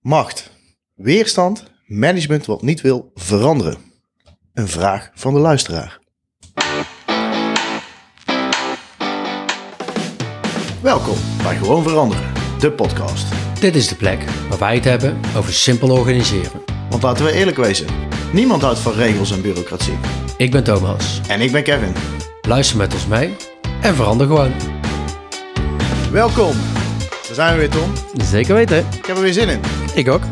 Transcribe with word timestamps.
Macht, 0.00 0.50
weerstand, 0.94 1.64
management 1.86 2.46
wat 2.46 2.62
niet 2.62 2.80
wil 2.80 3.10
veranderen. 3.14 3.78
Een 4.54 4.68
vraag 4.68 5.10
van 5.14 5.34
de 5.34 5.40
luisteraar. 5.40 5.98
Welkom 10.82 11.16
bij 11.42 11.56
Gewoon 11.56 11.82
Veranderen, 11.82 12.32
de 12.58 12.72
podcast. 12.72 13.26
Dit 13.60 13.74
is 13.74 13.88
de 13.88 13.94
plek 13.96 14.24
waar 14.48 14.58
wij 14.58 14.74
het 14.74 14.84
hebben 14.84 15.20
over 15.36 15.52
simpel 15.52 15.90
organiseren. 15.90 16.62
Want 16.90 17.02
laten 17.02 17.24
we 17.24 17.32
eerlijk 17.32 17.56
wezen, 17.56 17.86
niemand 18.32 18.62
houdt 18.62 18.78
van 18.78 18.92
regels 18.92 19.30
en 19.30 19.42
bureaucratie. 19.42 19.98
Ik 20.36 20.50
ben 20.50 20.64
Thomas. 20.64 21.20
En 21.28 21.40
ik 21.40 21.52
ben 21.52 21.62
Kevin. 21.62 21.92
Luister 22.40 22.76
met 22.76 22.94
ons 22.94 23.06
mee 23.06 23.36
en 23.82 23.94
verander 23.94 24.26
gewoon. 24.26 24.52
Welkom. 26.12 26.56
Daar 27.26 27.34
zijn 27.34 27.52
we 27.52 27.58
weer, 27.58 27.70
Tom. 27.70 27.92
Zeker 28.24 28.54
weten. 28.54 28.78
Ik 28.78 29.06
heb 29.06 29.16
er 29.16 29.22
weer 29.22 29.32
zin 29.32 29.48
in. 29.48 29.77
Ik 29.98 30.08
ook. 30.08 30.22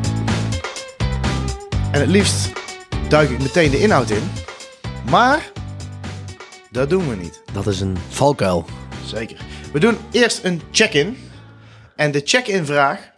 En 1.93 2.01
het 2.01 2.09
liefst 2.09 2.53
duik 3.09 3.31
ik 3.31 3.39
meteen 3.39 3.71
de 3.71 3.81
inhoud 3.81 4.11
in. 4.11 4.23
Maar 5.11 5.53
dat 6.71 6.91
doen 6.91 7.09
we 7.09 7.17
niet. 7.17 7.43
Dat 7.53 7.67
is 7.67 7.81
een 7.81 7.97
valkuil. 7.97 8.65
Zeker. 9.05 9.41
We 9.73 9.79
doen 9.79 9.97
eerst 10.11 10.45
een 10.45 10.61
check-in. 10.71 11.17
En 11.97 12.11
de 12.11 12.21
check-in 12.25 12.67
vraag 12.67 13.13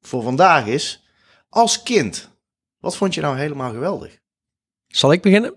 voor 0.00 0.22
vandaag 0.22 0.66
is: 0.66 1.08
als 1.48 1.82
kind, 1.82 2.30
wat 2.80 2.96
vond 2.96 3.14
je 3.14 3.20
nou 3.20 3.38
helemaal 3.38 3.70
geweldig? 3.70 4.18
Zal 4.86 5.12
ik 5.12 5.22
beginnen? 5.22 5.54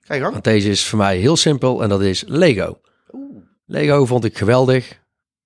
Ga 0.00 0.14
je 0.14 0.20
gang. 0.20 0.32
Want 0.32 0.44
deze 0.44 0.70
is 0.70 0.86
voor 0.86 0.98
mij 0.98 1.18
heel 1.18 1.36
simpel 1.36 1.82
en 1.82 1.88
dat 1.88 2.02
is 2.02 2.24
Lego. 2.26 2.80
Lego 3.66 4.06
vond 4.06 4.24
ik 4.24 4.38
geweldig. 4.38 5.00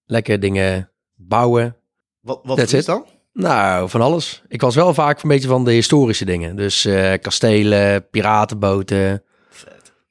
Lekker 0.05 0.41
dingen 0.41 0.91
bouwen. 1.15 1.77
Wat, 2.21 2.41
wat 2.43 2.59
is 2.59 2.73
it. 2.73 2.87
dan? 2.87 3.07
Nou, 3.33 3.89
van 3.89 4.01
alles. 4.01 4.43
Ik 4.49 4.61
was 4.61 4.75
wel 4.75 4.95
vaak 4.95 5.23
een 5.23 5.29
beetje 5.29 5.49
van 5.49 5.65
de 5.65 5.73
historische 5.73 6.25
dingen. 6.25 6.57
Dus 6.57 6.85
eh, 6.85 7.13
kastelen, 7.21 8.09
piratenboten, 8.11 9.23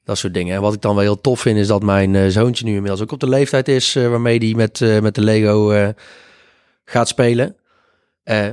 dat 0.04 0.18
soort 0.18 0.34
dingen. 0.34 0.54
En 0.54 0.60
wat 0.60 0.74
ik 0.74 0.80
dan 0.80 0.94
wel 0.94 1.04
heel 1.04 1.20
tof 1.20 1.40
vind, 1.40 1.58
is 1.58 1.66
dat 1.66 1.82
mijn 1.82 2.14
eh, 2.14 2.26
zoontje 2.28 2.64
nu 2.64 2.74
inmiddels 2.74 3.00
ook 3.02 3.12
op 3.12 3.20
de 3.20 3.28
leeftijd 3.28 3.68
is... 3.68 3.96
eh, 3.96 4.08
waarmee 4.08 4.38
hij 4.38 4.54
met, 4.54 5.02
met 5.02 5.14
de 5.14 5.20
Lego 5.20 5.92
gaat 6.84 7.08
spelen. 7.08 7.56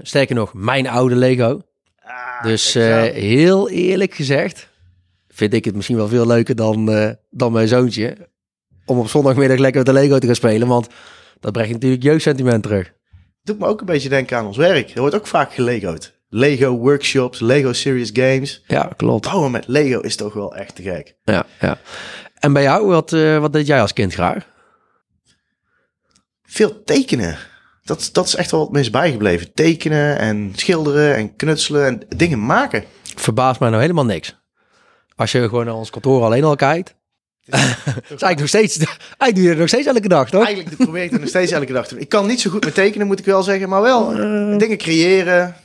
Sterker 0.01 0.35
nog, 0.35 0.53
mijn 0.53 0.87
oude 0.87 1.15
Lego. 1.15 1.61
Ah, 2.03 2.43
Dus 2.43 2.73
heel 2.73 3.69
eerlijk 3.69 4.13
gezegd 4.13 4.69
vind 5.27 5.53
ik 5.53 5.65
het 5.65 5.75
misschien 5.75 5.97
wel 5.97 6.07
veel 6.07 6.27
leuker 6.27 6.55
dan, 6.55 6.85
dan 7.29 7.51
mijn 7.51 7.67
zoontje. 7.67 8.17
Om 8.85 8.99
op 8.99 9.09
zondagmiddag 9.09 9.57
lekker 9.57 9.77
met 9.85 9.95
de 9.95 10.01
Lego 10.01 10.17
te 10.17 10.25
gaan 10.25 10.35
spelen. 10.35 10.67
Want 10.67 10.87
dat 11.39 11.51
brengt 11.51 11.71
natuurlijk 11.71 12.03
jeugdsentiment 12.03 12.63
terug. 12.63 12.93
Doet 13.49 13.59
me 13.59 13.65
ook 13.65 13.79
een 13.79 13.85
beetje 13.85 14.09
denken 14.09 14.37
aan 14.37 14.45
ons 14.45 14.57
werk. 14.57 14.89
Er 14.89 14.99
wordt 14.99 15.15
ook 15.15 15.27
vaak 15.27 15.53
gelego'd. 15.53 16.13
Lego 16.29 16.77
workshops, 16.77 17.39
Lego 17.39 17.73
serious 17.73 18.09
games. 18.13 18.63
Ja, 18.67 18.91
klopt. 18.97 19.25
Bouwen 19.25 19.51
met 19.51 19.67
Lego 19.67 19.99
is 19.99 20.15
toch 20.15 20.33
wel 20.33 20.55
echt 20.55 20.75
te 20.75 20.81
gek. 20.81 21.15
Ja, 21.23 21.45
ja. 21.59 21.77
En 22.39 22.53
bij 22.53 22.63
jou, 22.63 22.87
wat, 22.87 23.13
eh, 23.13 23.37
wat 23.37 23.53
deed 23.53 23.67
jij 23.67 23.81
als 23.81 23.93
kind 23.93 24.13
graag? 24.13 24.45
Veel 26.43 26.83
tekenen. 26.83 27.37
Dat, 27.83 28.09
dat 28.11 28.25
is 28.25 28.35
echt 28.35 28.51
wel 28.51 28.61
het 28.61 28.71
meest 28.71 28.91
bijgebleven. 28.91 29.53
Tekenen 29.53 30.19
en 30.19 30.51
schilderen 30.55 31.15
en 31.15 31.35
knutselen 31.35 31.85
en 31.85 32.01
dingen 32.15 32.45
maken. 32.45 32.83
Verbaast 33.15 33.59
mij 33.59 33.69
nou 33.69 33.81
helemaal 33.81 34.05
niks. 34.05 34.37
Als 35.15 35.31
je 35.31 35.49
gewoon 35.49 35.65
naar 35.65 35.75
ons 35.75 35.89
kantoor 35.89 36.23
alleen 36.23 36.43
al 36.43 36.55
kijkt. 36.55 36.95
is 37.55 38.09
eigenlijk 38.09 38.39
nog 38.39 38.47
steeds, 38.47 38.77
eigenlijk 38.77 39.33
doe 39.35 39.43
je 39.43 39.49
het 39.49 39.57
nog 39.57 39.67
steeds 39.67 39.87
elke 39.87 40.07
dag, 40.07 40.29
toch? 40.29 40.45
Eigenlijk 40.45 40.77
probeer 40.77 41.03
ik 41.03 41.11
het 41.11 41.19
nog 41.19 41.29
steeds 41.29 41.51
elke 41.51 41.73
dag 41.73 41.87
te 41.87 41.93
doen. 41.93 42.03
Ik 42.03 42.09
kan 42.09 42.27
niet 42.27 42.41
zo 42.41 42.49
goed 42.49 42.63
met 42.63 42.73
tekenen, 42.73 43.07
moet 43.07 43.19
ik 43.19 43.25
wel 43.25 43.43
zeggen. 43.43 43.69
Maar 43.69 43.81
wel 43.81 44.11
eh, 44.11 44.57
dingen 44.57 44.77
creëren, 44.77 45.55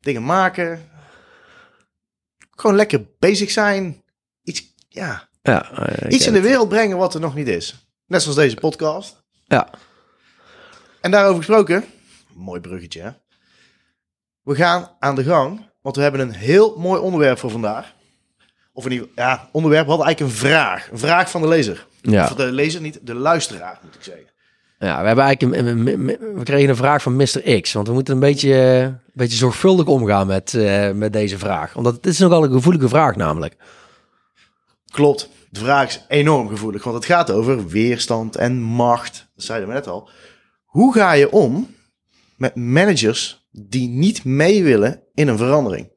dingen 0.00 0.24
maken. 0.24 0.88
Gewoon 2.50 2.76
lekker 2.76 3.06
bezig 3.18 3.50
zijn. 3.50 4.02
Iets, 4.42 4.74
ja, 4.88 5.28
Ja, 5.42 5.70
eh, 5.72 6.12
iets 6.12 6.26
in 6.26 6.32
de 6.32 6.40
wereld 6.40 6.68
brengen 6.68 6.96
wat 6.96 7.14
er 7.14 7.20
nog 7.20 7.34
niet 7.34 7.48
is. 7.48 7.88
Net 8.06 8.22
zoals 8.22 8.36
deze 8.36 8.56
podcast. 8.56 9.22
Ja, 9.44 9.68
En 11.00 11.10
daarover 11.10 11.36
gesproken, 11.36 11.84
mooi 12.34 12.60
bruggetje 12.60 13.02
hè. 13.02 13.10
We 14.42 14.54
gaan 14.54 14.96
aan 14.98 15.14
de 15.14 15.24
gang, 15.24 15.70
want 15.80 15.96
we 15.96 16.02
hebben 16.02 16.20
een 16.20 16.32
heel 16.32 16.78
mooi 16.78 17.00
onderwerp 17.00 17.38
voor 17.38 17.50
vandaag. 17.50 17.94
Of 18.78 18.88
ieder 18.88 19.08
ja, 19.14 19.48
onderwerp, 19.52 19.84
we 19.84 19.88
hadden 19.90 20.06
eigenlijk 20.06 20.34
een 20.34 20.40
vraag. 20.48 20.88
Een 20.90 20.98
vraag 20.98 21.30
van 21.30 21.40
de 21.40 21.48
lezer. 21.48 21.86
ja. 22.00 22.24
Of 22.24 22.34
de 22.34 22.52
lezer 22.52 22.80
niet, 22.80 22.98
de 23.02 23.14
luisteraar 23.14 23.78
moet 23.82 23.94
ik 23.94 24.02
zeggen. 24.02 24.24
ja 24.78 25.00
we, 25.00 25.06
hebben 25.06 25.24
eigenlijk 25.24 25.56
een, 25.56 25.66
een- 25.66 25.86
een- 25.86 26.08
een- 26.22 26.34
we 26.38 26.42
kregen 26.42 26.68
een 26.68 26.76
vraag 26.76 27.02
van 27.02 27.16
Mr. 27.16 27.60
X. 27.60 27.72
Want 27.72 27.86
we 27.88 27.92
moeten 27.92 28.14
een 28.14 28.20
beetje, 28.20 28.54
een 28.54 29.00
beetje 29.12 29.36
zorgvuldig 29.36 29.86
omgaan 29.86 30.26
met, 30.26 30.54
eh, 30.54 30.90
met 30.92 31.12
deze 31.12 31.38
vraag. 31.38 31.76
Omdat 31.76 31.94
het 31.94 32.06
is 32.06 32.18
nogal 32.18 32.44
een 32.44 32.52
gevoelige 32.52 32.88
vraag 32.88 33.16
namelijk. 33.16 33.56
Klopt, 34.90 35.28
de 35.50 35.60
vraag 35.60 35.88
is 35.88 36.04
enorm 36.08 36.48
gevoelig, 36.48 36.84
want 36.84 36.96
het 36.96 37.04
gaat 37.04 37.30
over 37.30 37.66
weerstand 37.68 38.36
en 38.36 38.60
macht. 38.60 39.28
Dat 39.34 39.44
zeiden 39.44 39.68
we 39.68 39.74
net 39.74 39.86
al. 39.86 40.10
Hoe 40.64 40.92
ga 40.94 41.12
je 41.12 41.30
om 41.30 41.74
met 42.36 42.54
managers 42.54 43.46
die 43.50 43.88
niet 43.88 44.24
mee 44.24 44.62
willen 44.64 45.02
in 45.14 45.28
een 45.28 45.38
verandering? 45.38 45.96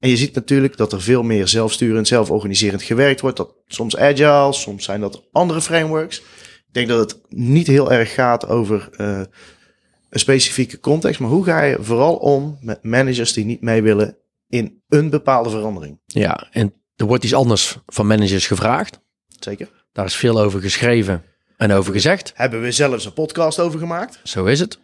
En 0.00 0.08
je 0.08 0.16
ziet 0.16 0.34
natuurlijk 0.34 0.76
dat 0.76 0.92
er 0.92 1.02
veel 1.02 1.22
meer 1.22 1.48
zelfsturend, 1.48 2.08
zelforganiserend 2.08 2.82
gewerkt 2.82 3.20
wordt. 3.20 3.36
Dat 3.36 3.54
soms 3.66 3.96
agile, 3.96 4.52
soms 4.52 4.84
zijn 4.84 5.00
dat 5.00 5.28
andere 5.32 5.60
frameworks. 5.60 6.18
Ik 6.18 6.74
denk 6.76 6.88
dat 6.88 6.98
het 6.98 7.20
niet 7.28 7.66
heel 7.66 7.92
erg 7.92 8.14
gaat 8.14 8.48
over 8.48 8.88
eh, 8.96 9.22
een 10.10 10.20
specifieke 10.20 10.80
context. 10.80 11.20
Maar 11.20 11.30
hoe 11.30 11.44
ga 11.44 11.62
je 11.62 11.76
vooral 11.80 12.16
om 12.16 12.58
met 12.60 12.84
managers 12.84 13.32
die 13.32 13.44
niet 13.44 13.60
mee 13.60 13.82
willen 13.82 14.16
in 14.48 14.82
een 14.88 15.10
bepaalde 15.10 15.50
verandering? 15.50 16.00
Ja, 16.06 16.48
en 16.50 16.74
er 16.96 17.06
wordt 17.06 17.24
iets 17.24 17.34
anders 17.34 17.78
van 17.86 18.06
managers 18.06 18.46
gevraagd. 18.46 19.00
Zeker. 19.40 19.68
Daar 19.92 20.06
is 20.06 20.16
veel 20.16 20.40
over 20.40 20.60
geschreven 20.60 21.24
en 21.56 21.72
over 21.72 21.92
gezegd. 21.92 22.32
Hebben 22.34 22.60
we 22.62 22.72
zelfs 22.72 23.04
een 23.04 23.12
podcast 23.12 23.60
over 23.60 23.78
gemaakt? 23.78 24.20
Zo 24.22 24.44
is 24.44 24.60
het. 24.60 24.78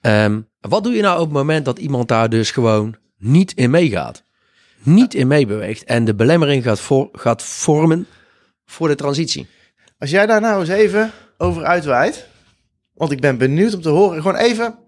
Ehm, 0.00 0.40
wat 0.60 0.84
doe 0.84 0.92
je 0.92 1.02
nou 1.02 1.18
op 1.18 1.24
het 1.24 1.36
moment 1.36 1.64
dat 1.64 1.78
iemand 1.78 2.08
daar 2.08 2.28
dus 2.28 2.50
gewoon 2.50 2.96
niet 3.18 3.52
in 3.52 3.70
meegaat? 3.70 4.24
Niet 4.82 5.14
in 5.14 5.26
meebeweegt 5.26 5.84
en 5.84 6.04
de 6.04 6.14
belemmering 6.14 6.62
gaat, 6.62 6.80
voor, 6.80 7.08
gaat 7.12 7.42
vormen 7.42 8.06
voor 8.64 8.88
de 8.88 8.94
transitie. 8.94 9.46
Als 9.98 10.10
jij 10.10 10.26
daar 10.26 10.40
nou 10.40 10.60
eens 10.60 10.68
even 10.68 11.10
over 11.38 11.64
uitweidt, 11.64 12.26
want 12.94 13.12
ik 13.12 13.20
ben 13.20 13.38
benieuwd 13.38 13.74
om 13.74 13.80
te 13.80 13.88
horen, 13.88 14.22
gewoon 14.22 14.36
even, 14.36 14.78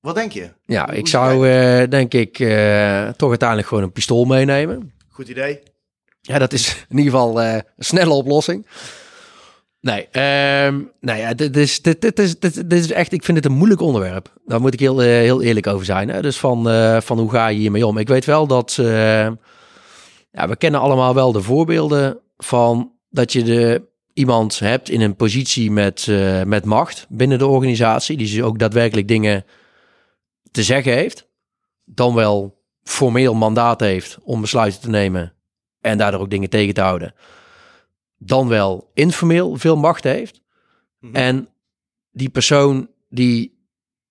wat 0.00 0.14
denk 0.14 0.32
je? 0.32 0.52
Ja, 0.64 0.84
Hoe 0.84 0.94
ik 0.94 1.06
zou 1.06 1.50
eh, 1.50 1.88
denk 1.88 2.14
ik 2.14 2.38
eh, 2.38 3.08
toch 3.08 3.28
uiteindelijk 3.28 3.68
gewoon 3.68 3.82
een 3.82 3.92
pistool 3.92 4.24
meenemen. 4.24 4.92
Goed 5.08 5.28
idee. 5.28 5.60
Ja, 6.20 6.38
dat 6.38 6.52
is 6.52 6.86
in 6.88 6.98
ieder 6.98 7.12
geval 7.12 7.42
eh, 7.42 7.54
een 7.54 7.64
snelle 7.84 8.12
oplossing. 8.12 8.66
Nee, 9.80 10.08
nou 11.00 11.18
ja, 11.18 11.34
dit 11.34 11.56
is, 11.56 11.82
dit, 11.82 12.18
is, 12.18 12.38
dit, 12.38 12.72
is 12.72 12.92
echt, 12.92 13.12
ik 13.12 13.24
vind 13.24 13.36
het 13.36 13.46
een 13.46 13.56
moeilijk 13.56 13.80
onderwerp. 13.80 14.32
Daar 14.44 14.60
moet 14.60 14.74
ik 14.74 14.80
heel, 14.80 15.02
eh, 15.02 15.06
heel 15.06 15.42
eerlijk 15.42 15.66
over 15.66 15.84
zijn. 15.84 16.08
Hè? 16.08 16.22
Dus 16.22 16.38
van, 16.38 16.68
eh, 16.68 17.00
van 17.00 17.18
hoe 17.18 17.30
ga 17.30 17.46
je 17.46 17.58
hiermee 17.58 17.86
om? 17.86 17.98
Ik 17.98 18.08
weet 18.08 18.24
wel 18.24 18.46
dat, 18.46 18.76
eh, 18.78 19.26
ja, 20.30 20.48
we 20.48 20.56
kennen 20.56 20.80
allemaal 20.80 21.14
wel 21.14 21.32
de 21.32 21.42
voorbeelden 21.42 22.18
van 22.36 22.92
dat 23.10 23.32
je 23.32 23.42
de, 23.42 23.88
iemand 24.12 24.58
hebt 24.58 24.88
in 24.88 25.00
een 25.00 25.16
positie 25.16 25.70
met, 25.70 26.06
met 26.46 26.64
macht 26.64 27.06
binnen 27.08 27.38
de 27.38 27.46
organisatie, 27.46 28.16
die 28.16 28.26
dus 28.26 28.42
ook 28.42 28.58
daadwerkelijk 28.58 29.08
dingen 29.08 29.44
te 30.50 30.62
zeggen 30.62 30.92
heeft, 30.92 31.28
dan 31.84 32.14
wel 32.14 32.58
formeel 32.82 33.34
mandaat 33.34 33.80
heeft 33.80 34.18
om 34.22 34.40
besluiten 34.40 34.80
te 34.80 34.90
nemen 34.90 35.32
en 35.80 35.98
daardoor 35.98 36.20
ook 36.20 36.30
dingen 36.30 36.50
tegen 36.50 36.74
te 36.74 36.80
houden, 36.80 37.14
dan 38.22 38.48
wel 38.48 38.90
informeel 38.94 39.56
veel 39.56 39.76
macht 39.76 40.04
heeft. 40.04 40.40
Mhm. 40.98 41.14
En 41.14 41.48
die 42.10 42.28
persoon 42.28 42.88
die 43.08 43.58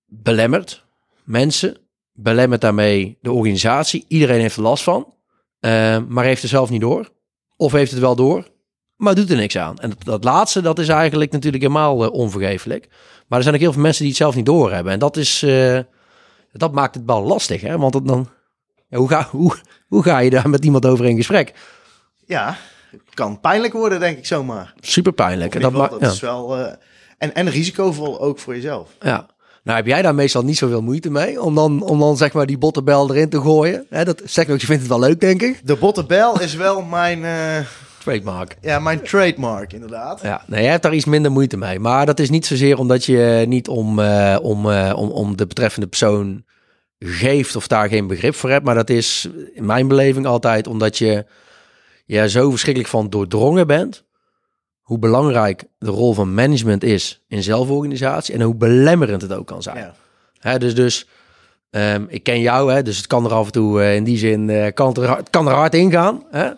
belemmert 0.06 0.86
mensen, 1.24 1.78
belemmert 2.14 2.62
daarmee 2.62 3.18
de 3.22 3.32
organisatie. 3.32 4.06
Iedereen 4.08 4.40
heeft 4.40 4.56
er 4.56 4.62
last 4.62 4.84
van, 4.84 5.14
eh, 5.60 5.98
maar 6.08 6.26
heeft 6.26 6.44
er 6.44 6.50
zelf 6.50 6.70
niet 6.70 6.82
door. 6.82 7.10
Of 7.56 7.72
heeft 7.72 7.92
het 7.92 8.00
wel 8.00 8.16
door, 8.16 8.48
maar 8.96 9.16
doet 9.16 9.30
er 9.30 9.38
niks 9.38 9.58
aan. 9.58 9.78
En 9.78 9.90
dat, 9.90 10.04
dat 10.04 10.24
laatste, 10.24 10.62
dat 10.62 10.80
is 10.80 10.88
eigenlijk 10.88 11.32
natuurlijk 11.32 11.64
helemaal 11.64 12.04
eh, 12.04 12.12
onvergeeflijk. 12.12 12.88
Maar 13.28 13.38
er 13.38 13.44
zijn 13.44 13.56
ook 13.56 13.62
heel 13.62 13.74
veel 13.74 13.82
mensen 13.82 14.02
die 14.02 14.12
het 14.12 14.22
zelf 14.22 14.36
niet 14.36 14.46
doorhebben. 14.46 14.94
En 14.94 15.00
dat 15.00 15.18
is, 15.18 15.44
eh, 15.44 15.80
dat 16.52 16.74
maakt 16.74 16.96
het 16.96 17.06
wel 17.06 17.24
lastig, 17.24 17.62
hè? 17.62 17.78
Want 17.78 18.08
dan, 18.08 18.30
ja, 18.88 18.98
hoe, 18.98 19.10
ga, 19.10 19.28
hoe, 19.32 19.56
hoe 19.88 20.04
ga 20.04 20.20
je 20.20 20.30
daar 20.30 20.50
met 20.50 20.66
iemand 20.66 20.86
over 20.86 21.06
in 21.06 21.16
gesprek? 21.16 21.54
Ja, 22.26 22.58
kan 23.14 23.40
pijnlijk 23.40 23.74
worden, 23.74 24.00
denk 24.00 24.18
ik 24.18 24.26
zomaar. 24.26 24.74
Super 24.80 25.14
pijnlijk. 25.14 25.56
En 25.56 25.62
dat 25.62 25.72
geval, 25.72 25.90
dat 25.90 26.00
ja. 26.00 26.08
is 26.08 26.20
wel, 26.20 26.58
eh, 26.58 26.74
en, 27.18 27.34
en 27.34 27.50
risicovol 27.50 28.22
ook 28.22 28.40
voor 28.40 28.56
jezelf. 28.56 28.90
Ja. 29.02 29.28
Nou 29.64 29.78
heb 29.78 29.88
jij 29.88 30.02
daar 30.02 30.16
meestal 30.16 30.44
niet 30.44 30.58
zoveel 30.58 30.82
moeite 30.82 31.12
mee 31.12 31.42
om 31.42 31.56
dan, 31.56 31.82
om 31.82 32.00
dan 32.00 32.18
zeg 32.18 32.34
maar 32.34 32.46
die 32.46 32.58
bottenbel 32.58 33.10
erin 33.10 33.30
te 33.30 33.42
gooien. 33.42 33.86
Dat 33.90 34.22
zeg 34.26 34.50
ook, 34.50 34.60
je 34.60 34.66
vindt 34.66 34.82
het 34.82 34.92
wel 34.92 35.00
leuk 35.00 35.20
denk 35.20 35.42
ik. 35.42 35.62
De 35.64 35.76
bottenbel 35.76 36.42
is 36.42 36.56
wel 36.56 36.82
mijn, 36.82 37.26
eh, 37.26 37.66
Trademark. 38.04 38.58
ja, 38.62 38.80
mijn 38.80 39.02
trademark, 39.02 39.74
inderdaad. 39.74 40.22
Ja, 40.22 40.44
nee, 40.48 40.62
jij 40.62 40.72
hebt 40.72 40.84
daar 40.84 40.94
iets 40.94 41.06
minder 41.06 41.32
moeite 41.32 41.58
mee. 41.58 41.80
Maar 41.80 42.06
dat 42.06 42.20
is 42.20 42.30
niet 42.30 42.46
zozeer 42.46 42.78
omdat 42.78 43.06
je 43.06 43.46
niet 43.48 43.68
om, 43.68 44.00
eh, 44.00 44.38
om, 44.42 44.66
om, 44.72 45.10
om 45.10 45.38
de 45.38 45.48
betreffende 45.48 45.88
persoon 45.88 46.44
geeft 47.00 47.56
of 47.56 47.68
daar 47.68 47.90
geen 47.90 48.08
begrip 48.08 48.36
voor 48.36 48.50
hebt. 48.50 48.66
Maar 48.66 48.76
dat 48.76 48.90
is 48.90 49.30
in 49.54 49.66
mijn 49.66 49.88
beleving 49.88 50.26
altijd 50.26 50.68
omdat 50.68 50.98
je 50.98 51.26
ja, 52.16 52.28
zo 52.28 52.50
verschrikkelijk 52.50 52.92
van 52.92 53.10
doordrongen 53.10 53.68
bent. 53.68 54.04
Hoe 54.82 55.00
belangrijk 55.00 55.64
de 55.78 55.90
rol 55.90 56.14
van 56.14 56.34
management 56.34 56.84
is 56.84 57.24
in 57.28 57.44
zelforganisatie. 57.44 58.34
En 58.34 58.42
hoe 58.42 58.56
belemmerend 58.56 59.22
het 59.22 59.34
ook 59.34 59.48
kan 59.48 59.62
zijn. 59.62 59.78
Ja. 59.78 59.94
Hè, 60.40 60.58
dus 60.60 60.76
dus 60.76 61.08
ehm, 61.70 62.06
ik 62.08 62.24
ken 62.24 62.40
jou, 62.42 62.74
hè, 62.74 62.82
dus 62.84 62.98
het 62.98 63.08
kan 63.08 63.26
er 63.26 63.32
af 63.34 63.46
en 63.46 63.52
toe 63.52 63.82
eh, 63.82 63.96
in 63.96 64.04
die 64.04 64.18
zin 64.18 64.50
eh, 64.50 64.74
kan 64.74 64.94
er, 64.96 65.06
hard- 65.08 65.20
het 65.20 65.30
kan 65.30 65.48
er 65.48 65.54
hard 65.54 65.74
in 65.74 65.92
gaan. 65.92 66.24
Hè? 66.30 66.52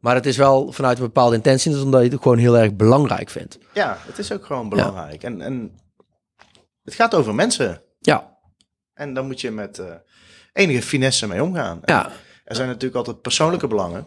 Maar 0.00 0.14
het 0.14 0.26
is 0.26 0.36
wel 0.36 0.72
vanuit 0.72 0.98
een 0.98 1.04
bepaalde 1.04 1.36
intentie, 1.36 1.72
dus 1.72 1.82
omdat 1.82 2.02
je 2.04 2.08
het 2.10 2.22
gewoon 2.22 2.38
heel 2.38 2.58
erg 2.58 2.74
belangrijk 2.74 3.28
vindt. 3.30 3.58
ja, 3.74 3.98
het 4.06 4.18
is 4.18 4.32
ook 4.32 4.44
gewoon 4.46 4.68
belangrijk. 4.68 5.22
En, 5.22 5.40
en 5.40 5.70
het 6.84 6.94
gaat 6.94 7.14
over 7.14 7.34
mensen. 7.34 7.82
Ja, 8.00 8.36
En 8.94 9.14
daar 9.14 9.24
moet 9.24 9.40
je 9.40 9.50
met 9.50 9.78
eh, 9.78 9.86
enige 10.52 10.82
finesse 10.82 11.26
mee 11.26 11.42
omgaan. 11.42 11.80
ja, 11.84 12.10
Er 12.44 12.54
zijn 12.54 12.68
natuurlijk 12.68 12.96
altijd 12.96 13.22
persoonlijke 13.22 13.66
belangen. 13.66 14.06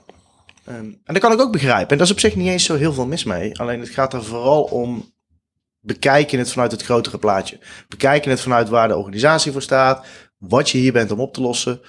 Ehm, 0.65 0.77
en 0.77 1.13
dat 1.13 1.19
kan 1.19 1.31
ik 1.31 1.41
ook 1.41 1.51
begrijpen. 1.51 1.89
En 1.89 1.97
daar 1.97 2.05
is 2.05 2.13
op 2.13 2.19
zich 2.19 2.35
niet 2.35 2.47
eens 2.47 2.63
zo 2.63 2.75
heel 2.75 2.93
veel 2.93 3.07
mis 3.07 3.23
mee. 3.23 3.59
Alleen 3.59 3.79
het 3.79 3.89
gaat 3.89 4.13
er 4.13 4.23
vooral 4.23 4.63
om 4.63 5.13
bekijken 5.79 6.39
het 6.39 6.51
vanuit 6.51 6.71
het 6.71 6.83
grotere 6.83 7.17
plaatje. 7.17 7.59
Bekijken 7.87 8.31
het 8.31 8.41
vanuit 8.41 8.69
waar 8.69 8.87
de 8.87 8.97
organisatie 8.97 9.51
voor 9.51 9.61
staat. 9.61 10.05
Wat 10.37 10.69
je 10.69 10.77
hier 10.77 10.93
bent 10.93 11.11
om 11.11 11.19
op 11.19 11.33
te 11.33 11.41
lossen. 11.41 11.81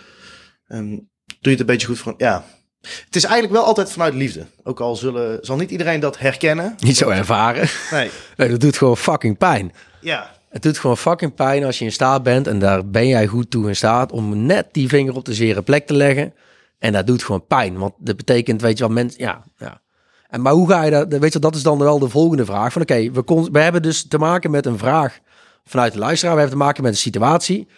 Ehm, 0.67 0.89
doe 0.89 1.39
je 1.41 1.51
het 1.51 1.61
een 1.61 1.67
beetje 1.67 1.87
goed 1.87 1.99
voor... 1.99 2.15
Ja. 2.17 2.45
Het 2.81 3.17
is 3.17 3.25
eigenlijk 3.25 3.55
wel 3.55 3.65
altijd 3.65 3.93
vanuit 3.93 4.15
liefde. 4.15 4.47
Ook 4.63 4.81
al 4.81 4.97
zullen, 4.97 5.39
zal 5.41 5.57
niet 5.57 5.71
iedereen 5.71 6.01
dat 6.01 6.19
herkennen. 6.19 6.75
niet 6.79 6.97
zo 6.97 7.09
ervaren. 7.09 7.69
Nee. 7.91 8.11
Nee, 8.37 8.49
dat 8.49 8.61
doet 8.61 8.77
gewoon 8.77 8.97
fucking 8.97 9.39
pijn. 9.39 9.73
Ja. 10.01 10.31
Het 10.49 10.63
doet 10.63 10.79
gewoon 10.79 10.97
fucking 10.97 11.35
pijn 11.35 11.65
als 11.65 11.79
je 11.79 11.85
in 11.85 11.93
staat 11.93 12.23
bent, 12.23 12.47
en 12.47 12.59
daar 12.59 12.87
ben 12.87 13.07
jij 13.07 13.27
goed 13.27 13.51
toe 13.51 13.69
in 13.69 13.77
staat, 13.77 14.13
om 14.13 14.47
net 14.47 14.67
die 14.73 14.89
vinger 14.89 15.15
op 15.15 15.25
de 15.25 15.35
zere 15.35 15.63
plek 15.63 15.87
te 15.87 15.95
leggen. 15.95 16.35
En 16.83 16.93
dat 16.93 17.07
doet 17.07 17.23
gewoon 17.23 17.47
pijn, 17.47 17.79
want 17.79 17.95
dat 17.99 18.17
betekent, 18.17 18.61
weet 18.61 18.79
je 18.79 18.85
wel, 18.85 18.93
mensen, 18.93 19.21
ja, 19.21 19.45
ja. 19.57 19.81
En 20.29 20.41
maar 20.41 20.53
hoe 20.53 20.69
ga 20.69 20.83
je 20.83 20.91
dat, 20.91 21.19
weet 21.19 21.33
je, 21.33 21.39
dat 21.39 21.55
is 21.55 21.63
dan 21.63 21.79
wel 21.79 21.99
de 21.99 22.09
volgende 22.09 22.45
vraag. 22.45 22.73
Van 22.73 22.83
oké, 22.83 23.11
we, 23.11 23.49
we 23.53 23.59
hebben 23.59 23.83
dus 23.83 24.09
te 24.09 24.19
maken 24.19 24.51
met 24.51 24.67
een 24.67 24.79
vraag 24.79 25.19
vanuit 25.65 25.93
de 25.93 25.99
luisteraar. 25.99 26.35
We 26.35 26.41
hebben 26.41 26.59
te 26.59 26.65
maken 26.65 26.83
met 26.83 26.93
een 26.93 26.99
situatie, 26.99 27.69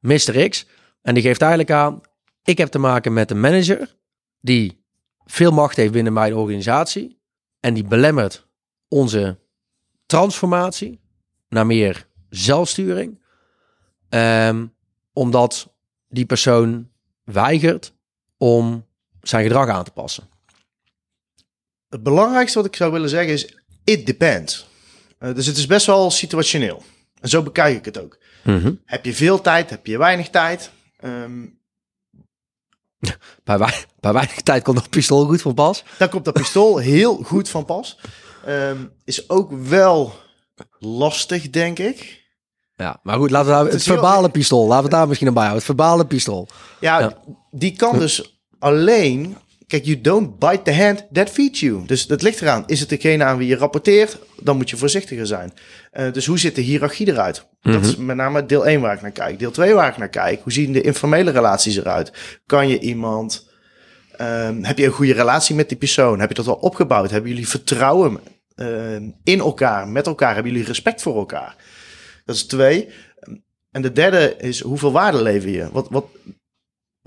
Mr. 0.00 0.48
X. 0.48 0.66
En 1.02 1.14
die 1.14 1.22
geeft 1.22 1.40
eigenlijk 1.40 1.70
aan, 1.70 2.00
ik 2.44 2.58
heb 2.58 2.68
te 2.68 2.78
maken 2.78 3.12
met 3.12 3.30
een 3.30 3.40
manager 3.40 3.96
die 4.40 4.84
veel 5.24 5.52
macht 5.52 5.76
heeft 5.76 5.92
binnen 5.92 6.12
mijn 6.12 6.34
organisatie. 6.34 7.20
En 7.60 7.74
die 7.74 7.84
belemmert 7.84 8.46
onze 8.88 9.38
transformatie 10.06 11.00
naar 11.48 11.66
meer 11.66 12.06
zelfsturing. 12.28 13.22
Ehm, 14.08 14.66
omdat 15.12 15.74
die 16.08 16.26
persoon 16.26 16.88
weigert 17.24 17.96
om 18.38 18.86
zijn 19.22 19.42
gedrag 19.42 19.68
aan 19.68 19.84
te 19.84 19.90
passen. 19.90 20.28
Het 21.88 22.02
belangrijkste 22.02 22.58
wat 22.58 22.66
ik 22.66 22.76
zou 22.76 22.92
willen 22.92 23.08
zeggen 23.08 23.32
is, 23.32 23.54
it 23.84 24.06
depends. 24.06 24.68
Eh, 25.18 25.34
dus 25.34 25.46
het 25.46 25.56
is 25.56 25.66
best 25.66 25.86
wel 25.86 26.10
situationeel. 26.10 26.82
En 27.20 27.28
zo 27.28 27.42
bekijk 27.42 27.76
ik 27.76 27.84
het 27.84 27.98
ook. 27.98 28.18
Heb 28.84 29.04
je 29.04 29.14
veel 29.14 29.40
tijd? 29.40 29.70
Heb 29.70 29.86
je 29.86 29.98
weinig 29.98 30.28
tijd? 30.30 30.70
Ehm, 30.96 31.46
Bij, 33.44 33.58
bij 34.00 34.12
weinig 34.12 34.40
tijd 34.42 34.62
komt 34.62 34.78
een 34.78 34.88
pistool 34.88 35.24
goed 35.26 35.42
van 35.42 35.54
pas. 35.54 35.84
dan 35.98 36.08
komt 36.08 36.24
dat 36.24 36.34
pistool 36.34 36.76
heel 36.92 37.16
goed 37.16 37.48
van 37.48 37.64
pas. 37.64 37.98
Ehm, 38.44 38.84
is 39.04 39.28
ook 39.30 39.52
wel 39.52 40.12
lastig, 40.78 41.50
denk 41.50 41.78
ik. 41.78 42.26
Ja, 42.74 43.00
maar 43.02 43.16
goed, 43.16 43.30
laten 43.30 43.50
we 43.64 43.70
het, 43.70 43.84
heel- 43.84 43.94
verbale 43.94 44.28
pistool, 44.30 44.60
laten 44.66 44.76
we 44.76 44.82
het 44.82 44.90
daar 44.90 45.06
misschien 45.06 45.28
aan 45.28 45.34
bijhouden. 45.34 45.64
Het 45.66 45.76
verbale 45.76 46.06
pistool. 46.06 46.48
Ja, 46.80 46.98
Ja. 47.00 47.18
Die 47.58 47.76
kan 47.76 47.98
dus 47.98 48.40
alleen... 48.58 49.36
Kijk, 49.66 49.84
you 49.84 50.00
don't 50.00 50.38
bite 50.38 50.62
the 50.62 50.72
hand 50.72 51.06
that 51.12 51.30
feeds 51.30 51.60
you. 51.60 51.86
Dus 51.86 52.06
dat 52.06 52.22
ligt 52.22 52.40
eraan. 52.40 52.64
Is 52.66 52.80
het 52.80 52.88
degene 52.88 53.24
aan 53.24 53.38
wie 53.38 53.48
je 53.48 53.56
rapporteert? 53.56 54.18
Dan 54.40 54.56
moet 54.56 54.70
je 54.70 54.76
voorzichtiger 54.76 55.26
zijn. 55.26 55.52
Eh, 55.90 56.12
dus 56.12 56.26
hoe 56.26 56.38
ziet 56.38 56.54
de 56.54 56.60
hiërarchie 56.60 57.08
eruit? 57.08 57.46
Dat 57.60 57.84
is 57.84 57.96
met 57.96 58.16
name 58.16 58.46
deel 58.46 58.66
1 58.66 58.80
waar 58.80 58.94
ik 58.94 59.02
naar 59.02 59.10
kijk. 59.10 59.38
Deel 59.38 59.50
2 59.50 59.74
waar 59.74 59.88
ik 59.88 59.96
naar 59.96 60.08
kijk. 60.08 60.40
Hoe 60.42 60.52
zien 60.52 60.72
de 60.72 60.80
informele 60.80 61.30
relaties 61.30 61.76
eruit? 61.76 62.12
Kan 62.46 62.68
je 62.68 62.78
iemand... 62.78 63.48
ehm, 64.16 64.62
heb 64.62 64.78
je 64.78 64.84
een 64.84 64.92
goede 64.92 65.12
relatie 65.12 65.54
met 65.54 65.68
die 65.68 65.78
persoon? 65.78 66.20
Heb 66.20 66.28
je 66.28 66.34
dat 66.34 66.46
al 66.46 66.54
opgebouwd? 66.54 67.10
Hebben 67.10 67.30
jullie 67.30 67.48
vertrouwen 67.48 68.20
ehm, 68.54 69.10
in 69.24 69.38
elkaar, 69.38 69.88
met 69.88 70.06
elkaar? 70.06 70.34
Hebben 70.34 70.52
jullie 70.52 70.66
respect 70.66 71.02
voor 71.02 71.16
elkaar? 71.16 71.56
Dat 72.24 72.36
is 72.36 72.46
twee. 72.46 72.88
En 73.70 73.82
de 73.82 73.92
derde 73.92 74.36
is 74.38 74.60
hoeveel 74.60 74.92
waarde 74.92 75.22
lever 75.22 75.50
je? 75.50 75.68
Wat, 75.72 75.86
wat, 75.90 76.04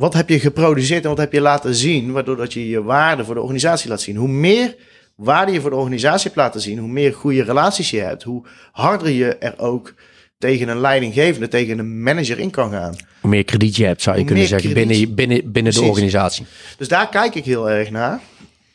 wat 0.01 0.13
heb 0.13 0.29
je 0.29 0.39
geproduceerd 0.39 1.03
en 1.03 1.09
wat 1.09 1.17
heb 1.17 1.33
je 1.33 1.41
laten 1.41 1.75
zien, 1.75 2.11
waardoor 2.11 2.35
dat 2.35 2.53
je 2.53 2.69
je 2.69 2.83
waarde 2.83 3.25
voor 3.25 3.33
de 3.33 3.41
organisatie 3.41 3.89
laat 3.89 4.01
zien? 4.01 4.15
Hoe 4.15 4.27
meer 4.27 4.75
waarde 5.15 5.51
je 5.51 5.61
voor 5.61 5.69
de 5.69 5.75
organisatie 5.75 6.23
hebt 6.23 6.35
laten 6.35 6.61
zien, 6.61 6.77
hoe 6.77 6.87
meer 6.87 7.13
goede 7.13 7.43
relaties 7.43 7.89
je 7.89 7.99
hebt, 7.99 8.23
hoe 8.23 8.45
harder 8.71 9.09
je 9.09 9.35
er 9.35 9.53
ook 9.59 9.93
tegen 10.37 10.67
een 10.67 10.79
leidinggevende, 10.79 11.47
tegen 11.47 11.79
een 11.79 12.03
manager 12.03 12.39
in 12.39 12.49
kan 12.49 12.71
gaan. 12.71 12.95
Hoe 13.19 13.29
meer 13.29 13.43
krediet 13.43 13.75
je 13.75 13.85
hebt, 13.85 14.01
zou 14.01 14.15
je 14.15 14.21
Hoe 14.21 14.31
kunnen 14.31 14.47
zeggen, 14.47 14.71
krediet. 14.71 14.97
binnen, 14.97 15.15
binnen, 15.15 15.51
binnen 15.51 15.73
de 15.73 15.81
organisatie. 15.81 16.45
Dus 16.77 16.87
daar 16.87 17.09
kijk 17.09 17.35
ik 17.35 17.45
heel 17.45 17.69
erg 17.69 17.91
naar. 17.91 18.19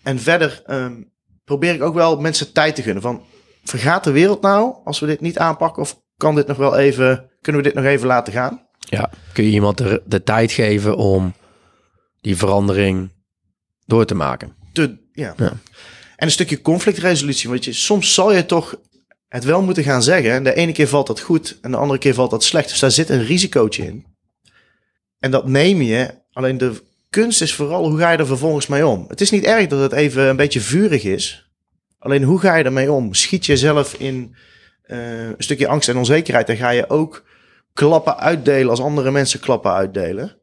En 0.02 0.20
verder 0.20 0.62
ehm, 0.66 0.92
probeer 1.44 1.74
ik 1.74 1.82
ook 1.82 1.94
wel 1.94 2.20
mensen 2.20 2.52
tijd 2.52 2.74
te 2.74 2.82
gunnen. 2.82 3.02
Van, 3.02 3.22
vergaat 3.64 4.04
de 4.04 4.10
wereld 4.10 4.42
nou 4.42 4.74
als 4.84 5.00
we 5.00 5.06
dit 5.06 5.20
niet 5.20 5.38
aanpakken? 5.38 5.82
Of 5.82 6.02
kan 6.16 6.34
dit 6.34 6.46
nog 6.46 6.56
wel 6.56 6.76
even, 6.76 7.30
kunnen 7.40 7.62
we 7.62 7.68
dit 7.68 7.76
nog 7.76 7.86
even 7.86 8.06
laten 8.06 8.32
gaan? 8.32 8.65
Ja, 8.88 9.10
kun 9.32 9.44
je 9.44 9.50
iemand 9.50 9.78
de, 9.78 10.02
de 10.06 10.22
tijd 10.22 10.52
geven 10.52 10.96
om 10.96 11.34
die 12.20 12.36
verandering 12.36 13.10
door 13.86 14.04
te 14.04 14.14
maken. 14.14 14.54
te, 14.72 14.96
ja. 15.12 15.34
Ja. 15.36 15.52
En 16.16 16.26
een 16.26 16.30
stukje 16.30 16.60
conflictresolutie. 16.60 17.48
Want 17.48 17.64
je, 17.64 17.72
soms 17.72 18.14
zal 18.14 18.32
je 18.32 18.46
toch 18.46 18.76
het 19.28 19.44
wel 19.44 19.62
moeten 19.62 19.84
gaan 19.84 20.02
zeggen. 20.02 20.30
En 20.30 20.44
de 20.44 20.54
ene 20.54 20.72
keer 20.72 20.88
valt 20.88 21.06
dat 21.06 21.20
goed 21.20 21.58
en 21.60 21.70
de 21.70 21.76
andere 21.76 21.98
keer 21.98 22.14
valt 22.14 22.30
dat 22.30 22.44
slecht. 22.44 22.68
Dus 22.68 22.78
daar 22.78 22.90
zit 22.90 23.08
een 23.08 23.24
risicootje 23.24 23.84
in. 23.84 24.06
En 25.18 25.30
dat 25.30 25.48
neem 25.48 25.82
je. 25.82 26.14
Alleen 26.32 26.58
de 26.58 26.82
kunst 27.10 27.42
is 27.42 27.54
vooral 27.54 27.88
hoe 27.88 27.98
ga 27.98 28.10
je 28.10 28.18
er 28.18 28.26
vervolgens 28.26 28.66
mee 28.66 28.86
om. 28.86 29.04
Het 29.08 29.20
is 29.20 29.30
niet 29.30 29.44
erg 29.44 29.66
dat 29.66 29.80
het 29.80 29.92
even 29.92 30.22
een 30.22 30.36
beetje 30.36 30.60
vurig 30.60 31.04
is. 31.04 31.50
Alleen 31.98 32.22
hoe 32.22 32.40
ga 32.40 32.56
je 32.56 32.64
ermee 32.64 32.92
om? 32.92 33.14
Schiet 33.14 33.46
je 33.46 33.56
zelf 33.56 33.94
in 33.94 34.36
eh, 34.82 35.26
een 35.26 35.34
stukje 35.38 35.68
angst 35.68 35.88
en 35.88 35.96
onzekerheid. 35.96 36.46
Dan 36.46 36.56
ga 36.56 36.70
je 36.70 36.90
ook 36.90 37.24
klappen 37.76 38.16
uitdelen 38.18 38.70
als 38.70 38.80
andere 38.80 39.10
mensen 39.10 39.40
klappen 39.40 39.72
uitdelen. 39.72 40.36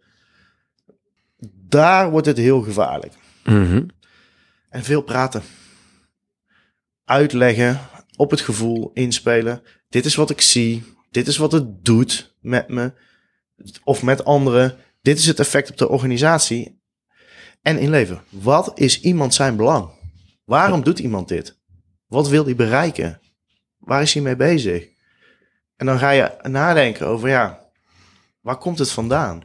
Daar 1.67 2.11
wordt 2.11 2.27
het 2.27 2.37
heel 2.37 2.61
gevaarlijk. 2.61 3.13
Mhm. 3.43 3.85
En 4.69 4.83
veel 4.83 5.01
praten. 5.01 5.43
Uitleggen, 7.05 7.79
op 8.15 8.31
het 8.31 8.41
gevoel 8.41 8.91
inspelen. 8.93 9.61
Dit 9.89 10.05
is 10.05 10.15
wat 10.15 10.29
ik 10.29 10.41
zie. 10.41 10.83
Dit 11.11 11.27
is 11.27 11.37
wat 11.37 11.51
het 11.51 11.85
doet 11.85 12.35
met 12.41 12.67
me. 12.67 12.93
Of 13.83 14.03
met 14.03 14.25
anderen. 14.25 14.77
Dit 15.01 15.17
is 15.17 15.25
het 15.25 15.39
effect 15.39 15.69
op 15.69 15.77
de 15.77 15.89
organisatie. 15.89 16.81
En 17.61 17.79
inleven. 17.79 18.23
Wat 18.29 18.79
is 18.79 19.01
iemand 19.01 19.33
zijn 19.33 19.55
belang? 19.55 19.89
Waarom 20.45 20.83
doet 20.83 20.99
iemand 20.99 21.27
dit? 21.27 21.59
Wat 22.07 22.29
wil 22.29 22.45
hij 22.45 22.55
bereiken? 22.55 23.21
Waar 23.77 24.01
is 24.01 24.13
hij 24.13 24.23
mee 24.23 24.35
bezig? 24.35 24.92
En 25.83 25.89
dan 25.89 25.99
ga 25.99 26.09
je 26.09 26.31
nadenken 26.41 27.07
over, 27.07 27.29
ja, 27.29 27.59
waar 28.41 28.57
komt 28.57 28.79
het 28.79 28.91
vandaan? 28.91 29.43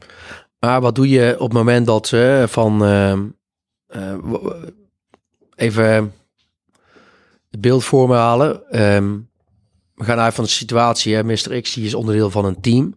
Maar 0.59 0.80
wat 0.80 0.95
doe 0.95 1.09
je 1.09 1.35
op 1.35 1.49
het 1.49 1.52
moment 1.52 1.87
dat 1.87 2.07
ze 2.07 2.45
van 2.49 2.85
ehm, 2.85 3.26
eh, 3.87 4.14
even 5.54 6.14
het 7.50 7.61
beeld 7.61 7.85
voor 7.85 8.09
me 8.09 8.14
halen. 8.14 8.71
Ehm, 8.71 9.18
we 9.95 10.04
gaan 10.04 10.18
uit 10.18 10.35
van 10.35 10.45
de 10.45 10.50
situatie. 10.50 11.14
Hè? 11.14 11.25
Mr. 11.25 11.61
X 11.61 11.75
die 11.75 11.85
is 11.85 11.95
onderdeel 11.95 12.30
van 12.30 12.45
een 12.45 12.61
team. 12.61 12.95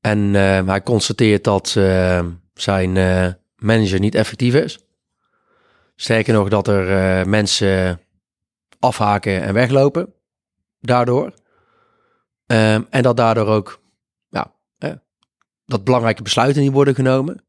En 0.00 0.34
eh, 0.34 0.66
hij 0.66 0.82
constateert 0.82 1.44
dat 1.44 1.74
eh, 1.76 2.26
zijn 2.54 2.96
eh, 2.96 3.32
manager 3.56 4.00
niet 4.00 4.14
effectief 4.14 4.54
is. 4.54 4.78
Sterker 5.96 6.34
nog 6.34 6.48
dat 6.48 6.68
er 6.68 6.90
eh, 6.90 7.26
mensen 7.26 8.00
afhaken 8.78 9.42
en 9.42 9.54
weglopen. 9.54 10.14
Daardoor. 10.80 11.42
Ehm, 12.54 12.82
en 12.90 13.02
dat 13.02 13.16
daardoor 13.16 13.46
ook 13.46 13.82
ja, 14.28 14.54
dat 15.66 15.84
belangrijke 15.84 16.22
besluiten 16.22 16.62
niet 16.62 16.72
worden 16.72 16.94
genomen. 16.94 17.44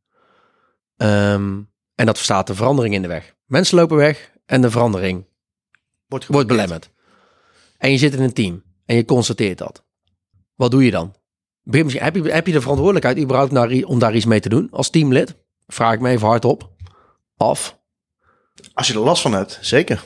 Ehm, 0.98 1.62
en 1.96 2.06
dat 2.06 2.18
staat 2.18 2.48
de 2.48 2.56
verandering 2.56 2.94
in 2.96 3.02
de 3.02 3.08
weg. 3.08 3.36
Mensen 3.46 3.78
lopen 3.78 3.98
weg 3.98 4.32
en 4.46 4.62
de 4.62 4.72
verandering 4.72 5.26
Wordt, 6.08 6.28
wordt 6.28 6.48
belemmerd. 6.48 6.90
En 7.78 7.92
je 7.92 7.98
zit 7.98 8.14
in 8.14 8.22
een 8.22 8.34
team 8.34 8.64
en 8.86 8.96
je 8.96 9.06
constateert 9.06 9.58
dat. 9.58 9.86
Wat 10.56 10.72
doe 10.72 10.86
je 10.86 10.92
dan? 10.92 11.16
Heb 11.70 11.90
je, 11.90 12.32
heb 12.32 12.46
je 12.48 12.54
de 12.54 12.62
verantwoordelijkheid 12.62 13.18
überhaupt 13.18 13.52
naar, 13.52 13.84
om 13.84 14.00
daar 14.00 14.16
iets 14.16 14.26
mee 14.26 14.40
te 14.40 14.50
doen 14.50 14.68
als 14.72 14.90
teamlid? 14.90 15.36
Vraag 15.68 15.94
ik 15.94 16.00
me 16.00 16.10
even 16.10 16.28
hardop 16.28 16.72
af. 17.38 17.80
Als 18.74 18.88
je 18.88 18.94
er 18.94 19.00
last 19.00 19.22
van 19.22 19.34
hebt, 19.34 19.58
zeker. 19.62 20.04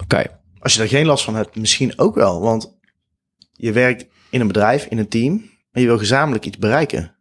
Oké. 0.00 0.40
Als 0.58 0.74
je 0.74 0.82
er 0.82 0.88
geen 0.88 1.06
last 1.06 1.24
van 1.24 1.34
hebt, 1.34 1.56
misschien 1.56 1.98
ook 1.98 2.14
wel. 2.14 2.40
Want 2.40 2.78
je 3.60 3.72
werkt 3.72 4.06
in 4.30 4.40
een 4.40 4.46
bedrijf, 4.46 4.84
in 4.84 4.98
een 4.98 5.08
team. 5.08 5.48
en 5.70 5.80
je 5.80 5.86
wil 5.86 5.98
gezamenlijk 5.98 6.44
iets 6.44 6.58
bereiken. 6.58 7.16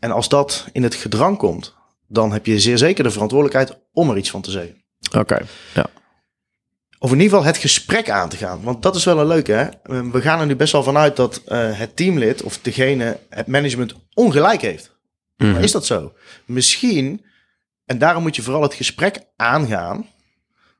En 0.00 0.10
als 0.10 0.28
dat 0.28 0.68
in 0.72 0.82
het 0.82 0.94
gedrang 0.94 1.38
komt, 1.38 1.74
dan 2.06 2.32
heb 2.32 2.46
je 2.46 2.60
zeer 2.60 2.78
zeker 2.78 3.04
de 3.04 3.10
verantwoordelijkheid 3.10 3.78
om 3.92 4.10
er 4.10 4.16
iets 4.16 4.30
van 4.30 4.42
te 4.42 4.50
zeggen. 4.50 4.84
Oké, 5.16 5.46
ja. 5.74 5.86
Of 6.98 7.12
in 7.12 7.16
ieder 7.20 7.30
geval 7.30 7.44
het 7.52 7.56
gesprek 7.56 8.10
aan 8.10 8.28
te 8.28 8.36
gaan. 8.36 8.62
Want 8.62 8.82
dat 8.82 8.96
is 8.96 9.04
wel 9.04 9.20
een 9.20 9.26
leuke. 9.26 9.52
Hè? 9.52 9.64
Eh, 9.64 10.10
We 10.10 10.20
gaan 10.20 10.40
er 10.40 10.46
nu 10.46 10.56
best 10.56 10.72
wel 10.72 10.82
vanuit 10.82 11.16
dat 11.16 11.42
eh, 11.44 11.78
het 11.78 11.96
teamlid 11.96 12.42
of 12.42 12.58
degene, 12.58 13.18
het 13.28 13.46
management, 13.46 13.94
ongelijk 14.14 14.60
heeft. 14.60 14.96
Mhm. 15.36 15.52
Maar 15.52 15.62
is 15.62 15.72
dat 15.72 15.86
zo? 15.86 16.12
Misschien, 16.44 17.24
en 17.84 17.98
daarom 17.98 18.22
moet 18.22 18.36
je 18.36 18.42
vooral 18.42 18.62
het 18.62 18.74
gesprek 18.74 19.18
aangaan 19.36 20.06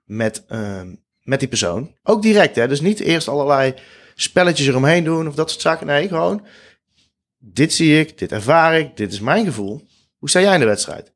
met, 0.04 0.44
ehm, 0.46 0.94
met 1.22 1.38
die 1.38 1.48
persoon. 1.48 1.94
Ook 2.02 2.22
direct, 2.22 2.56
hè? 2.56 2.68
dus 2.68 2.80
niet 2.80 3.00
eerst 3.00 3.28
allerlei 3.28 3.74
spelletjes 4.20 4.66
eromheen 4.66 5.04
doen 5.04 5.28
of 5.28 5.34
dat 5.34 5.50
soort 5.50 5.62
zaken. 5.62 5.86
Nee, 5.86 6.08
gewoon, 6.08 6.46
dit 7.38 7.72
zie 7.72 8.00
ik, 8.00 8.18
dit 8.18 8.32
ervaar 8.32 8.78
ik, 8.78 8.96
dit 8.96 9.12
is 9.12 9.20
mijn 9.20 9.44
gevoel. 9.44 9.86
Hoe 10.18 10.28
sta 10.28 10.40
jij 10.40 10.54
in 10.54 10.60
de 10.60 10.66
wedstrijd? 10.66 11.12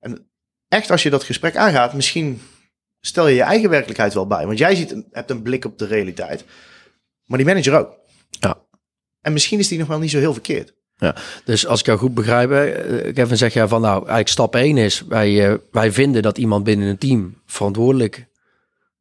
En 0.00 0.30
echt 0.68 0.90
als 0.90 1.02
je 1.02 1.10
dat 1.10 1.24
gesprek 1.24 1.56
aangaat, 1.56 1.94
misschien 1.94 2.42
stel 3.00 3.28
je 3.28 3.34
je 3.34 3.42
eigen 3.42 3.70
werkelijkheid 3.70 4.14
wel 4.14 4.26
bij. 4.26 4.46
Want 4.46 4.58
jij 4.58 4.74
ziet, 4.74 5.04
hebt 5.10 5.30
een 5.30 5.42
blik 5.42 5.64
op 5.64 5.78
de 5.78 5.86
realiteit. 5.86 6.44
Maar 7.24 7.38
die 7.38 7.46
manager 7.46 7.78
ook. 7.78 7.98
Ja. 8.30 8.60
En 9.20 9.32
misschien 9.32 9.58
is 9.58 9.68
die 9.68 9.78
nog 9.78 9.88
wel 9.88 9.98
niet 9.98 10.10
zo 10.10 10.18
heel 10.18 10.32
verkeerd. 10.32 10.74
Dus 11.44 11.66
als 11.66 11.80
ik 11.80 11.86
jou 11.86 11.98
goed 11.98 12.14
begrijp, 12.14 12.50
eh, 12.50 13.14
Kevin, 13.14 13.36
zeg 13.36 13.52
jij 13.52 13.68
van 13.68 13.80
nou, 13.80 13.96
eigenlijk 13.96 14.28
stap 14.28 14.54
1 14.54 14.76
is, 14.76 15.04
wij, 15.08 15.48
eh, 15.48 15.54
wij 15.70 15.92
vinden 15.92 16.22
dat 16.22 16.38
iemand 16.38 16.64
binnen 16.64 16.88
een 16.88 16.98
team 16.98 17.42
verantwoordelijk, 17.46 18.26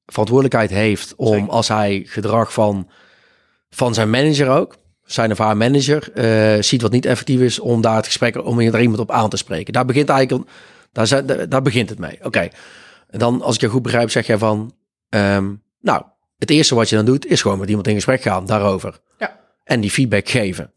verantwoordelijkheid 0.05 0.69
heeft 0.69 1.15
om 1.15 1.33
Zeker. 1.33 1.49
als 1.49 1.67
hij 1.67 2.03
gedrag 2.05 2.53
van, 2.53 2.89
van 3.75 3.94
zijn 3.94 4.10
manager 4.10 4.50
ook, 4.50 4.75
zijn 5.03 5.32
of 5.32 5.38
haar 5.38 5.58
manager, 5.58 6.12
eh, 6.13 6.62
ziet 6.62 6.82
wat 6.82 6.91
niet 6.91 7.05
effectief 7.05 7.39
is, 7.39 7.60
om 7.60 7.82
daar 7.82 7.96
het 7.96 8.05
gesprek, 8.05 8.46
om 8.46 8.60
er 8.60 8.82
iemand 8.82 9.00
op 9.00 9.12
aan 9.12 9.29
te 9.29 9.38
spreken. 9.38 9.74
Daar 9.74 9.86
begint 9.86 10.10
eigenlijk, 10.10 10.50
daar, 10.91 11.08
zijn- 11.08 11.50
daar, 11.50 11.62
begint 11.62 11.89
het 11.89 12.00
mee. 12.00 12.20
Oké, 12.24 12.50
En 13.10 13.20
dan 13.20 13.41
als 13.41 13.55
ik 13.55 13.62
jou 13.62 13.74
goed 13.74 13.82
begrijp, 13.82 14.10
zeg 14.10 14.27
jij 14.27 14.38
van, 14.38 14.75
ehm, 15.10 15.53
nou, 15.82 16.03
het 16.38 16.50
eerste 16.50 16.75
wat 16.75 16.89
je 16.89 16.96
dan 16.96 17.05
doet, 17.05 17.25
is 17.25 17.41
gewoon 17.41 17.60
met 17.60 17.70
iemand 17.70 17.88
in 17.88 17.94
gesprek 17.96 18.22
gaan 18.22 18.46
daarover. 18.46 19.00
Ja. 19.20 19.39
En 19.63 19.82
die 19.82 19.91
feedback 19.91 20.29
geven. 20.29 20.72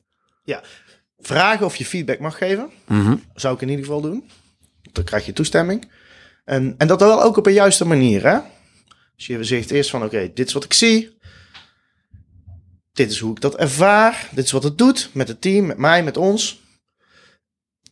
Vragen 1.21 1.67
of 1.67 1.77
je 1.77 1.85
feedback 1.85 2.19
mag 2.19 2.39
geven. 2.39 2.71
Mhm. 2.87 3.17
Zou 3.35 3.55
ik 3.55 3.61
in 3.61 3.69
ieder 3.69 3.85
geval 3.85 4.01
doen. 4.01 4.31
Dan 4.93 5.05
krijg 5.05 5.27
je 5.27 5.33
toestemming. 5.33 5.91
En, 6.45 6.75
en 6.79 6.87
dat 6.87 7.01
wel 7.01 7.23
ook 7.23 7.37
op 7.37 7.47
een 7.47 7.53
juiste 7.53 7.85
manier. 7.85 8.27
Hè? 8.29 8.39
Dus 9.17 9.27
je 9.27 9.45
zegt 9.45 9.71
eerst 9.71 9.91
van 9.91 10.05
oké, 10.05 10.31
dit 10.35 10.47
is 10.47 10.53
wat 10.53 10.65
ik 10.65 10.73
zie. 10.73 11.18
Dit 12.99 13.11
is 13.11 13.19
hoe 13.19 13.31
ik 13.31 13.41
dat 13.41 13.57
ervaar. 13.57 14.29
Dit 14.35 14.45
is 14.45 14.51
wat 14.51 14.63
het 14.63 14.79
doet 14.79 15.11
met 15.13 15.29
het 15.29 15.41
team, 15.41 15.67
met 15.67 15.79
mij, 15.79 16.03
met 16.03 16.17
ons. 16.17 16.61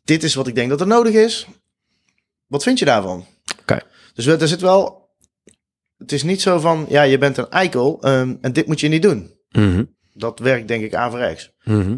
Dit 0.05 0.23
is 0.23 0.35
wat 0.35 0.47
ik 0.47 0.55
denk 0.55 0.69
dat 0.69 0.81
er 0.81 0.87
nodig 0.87 1.15
is. 1.15 1.47
Wat 2.47 2.63
vind 2.63 2.79
je 2.79 2.85
daarvan? 2.85 3.27
Oké. 3.61 3.81
Dus 4.15 4.25
we- 4.25 4.37
er 4.37 4.49
zit 4.49 4.61
wel... 4.61 5.09
Het 5.99 6.13
is 6.13 6.23
niet 6.23 6.41
zo 6.41 6.59
van, 6.59 6.87
ja, 6.89 7.03
je 7.03 7.19
bent 7.19 7.37
een 7.37 7.51
eikel 7.51 8.03
ehm, 8.03 8.35
en 8.41 8.53
dit 8.53 8.67
moet 8.67 8.81
je 8.81 8.89
niet 8.89 9.03
doen. 9.03 9.35
Mhm. 9.51 9.85
Dat 10.13 10.39
werkt 10.39 10.69
denk 10.69 10.85
ik 10.85 10.95
averechts. 10.95 11.51
Mhm. 11.65 11.97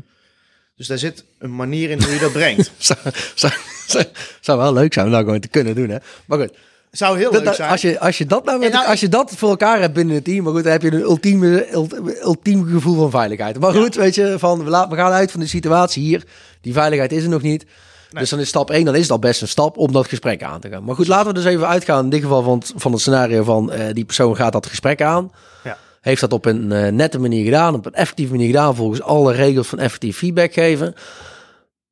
Dus 0.74 0.86
daar 0.86 0.98
zit 0.98 1.24
een 1.38 1.56
manier 1.56 1.90
in 1.90 2.02
hoe 2.02 2.12
je 2.12 2.18
dat 2.18 2.32
brengt. 2.32 2.70
Zou, 2.78 2.98
zou, 3.34 3.52
zou, 3.86 4.04
zou 4.40 4.58
wel 4.58 4.72
leuk 4.72 4.92
zijn 4.92 5.06
om 5.06 5.12
dat 5.12 5.20
gewoon 5.24 5.40
te 5.40 5.48
kunnen 5.48 5.74
doen, 5.74 5.88
hè? 5.88 5.98
Maar 6.26 6.38
goed, 6.38 6.56
Zou 6.90 7.18
heel 7.18 7.32
dat- 7.32 7.44
leuk 7.44 7.54
zijn. 7.54 7.70
als, 7.70 7.80
je, 7.80 8.00
als, 8.00 8.18
je 8.18 8.26
dat 8.26 8.44
nou 8.44 8.58
met, 8.58 8.72
nou- 8.72 8.86
als 8.86 9.00
je 9.00 9.08
dat 9.08 9.32
voor 9.36 9.48
elkaar 9.48 9.80
hebt 9.80 9.94
binnen 9.94 10.14
het 10.14 10.24
team, 10.24 10.44
maar 10.44 10.52
goed, 10.52 10.62
dan 10.62 10.72
heb 10.72 10.82
je 10.82 10.92
een 10.92 11.00
ultieme, 11.00 11.72
ult- 11.72 12.22
ultiem 12.22 12.66
gevoel 12.68 12.96
van 12.96 13.10
veiligheid. 13.10 13.58
Maar 13.60 13.72
goed, 13.72 13.94
weet 13.94 14.14
je, 14.14 14.34
van, 14.38 14.58
we, 14.64 14.86
we 14.88 14.96
gaan 14.96 15.12
uit 15.12 15.30
van 15.30 15.40
de 15.40 15.46
situatie 15.46 16.02
hier. 16.02 16.24
Die 16.60 16.72
veiligheid 16.72 17.12
is 17.12 17.22
er 17.22 17.28
nog 17.28 17.42
niet. 17.42 17.66
Dus 18.10 18.30
dan 18.30 18.38
is 18.38 18.48
stap 18.48 18.70
1, 18.70 18.84
dan 18.84 18.94
is 18.96 19.06
dat 19.06 19.20
best 19.20 19.42
een 19.42 19.48
stap 19.48 19.76
om 19.76 19.92
dat 19.92 20.08
gesprek 20.08 20.42
aan 20.42 20.60
te 20.60 20.68
gaan. 20.68 20.84
Maar 20.84 20.94
goed, 20.94 21.06
laten 21.08 21.26
we 21.26 21.32
dus 21.32 21.44
even 21.44 21.68
uitgaan, 21.68 22.04
in 22.04 22.10
dit 22.10 22.22
geval 22.22 22.42
van 22.42 22.58
het, 22.58 22.72
van 22.76 22.92
het 22.92 23.00
scenario 23.00 23.42
van 23.42 23.72
eh, 23.72 23.94
die 23.94 24.04
persoon 24.04 24.36
gaat 24.36 24.52
dat 24.52 24.66
gesprek 24.66 25.02
aan. 25.02 25.32
Ja. 25.64 25.78
Heeft 26.00 26.20
dat 26.20 26.32
op 26.32 26.44
een 26.44 26.72
eh, 26.72 26.92
nette 26.92 27.18
manier 27.18 27.44
gedaan, 27.44 27.74
op 27.74 27.86
een 27.86 27.94
effectieve 27.94 28.32
manier 28.32 28.46
gedaan, 28.46 28.74
volgens 28.74 29.02
alle 29.02 29.32
regels 29.32 29.66
van 29.66 29.78
effectief 29.78 30.16
feedback 30.16 30.52
geven. 30.52 30.94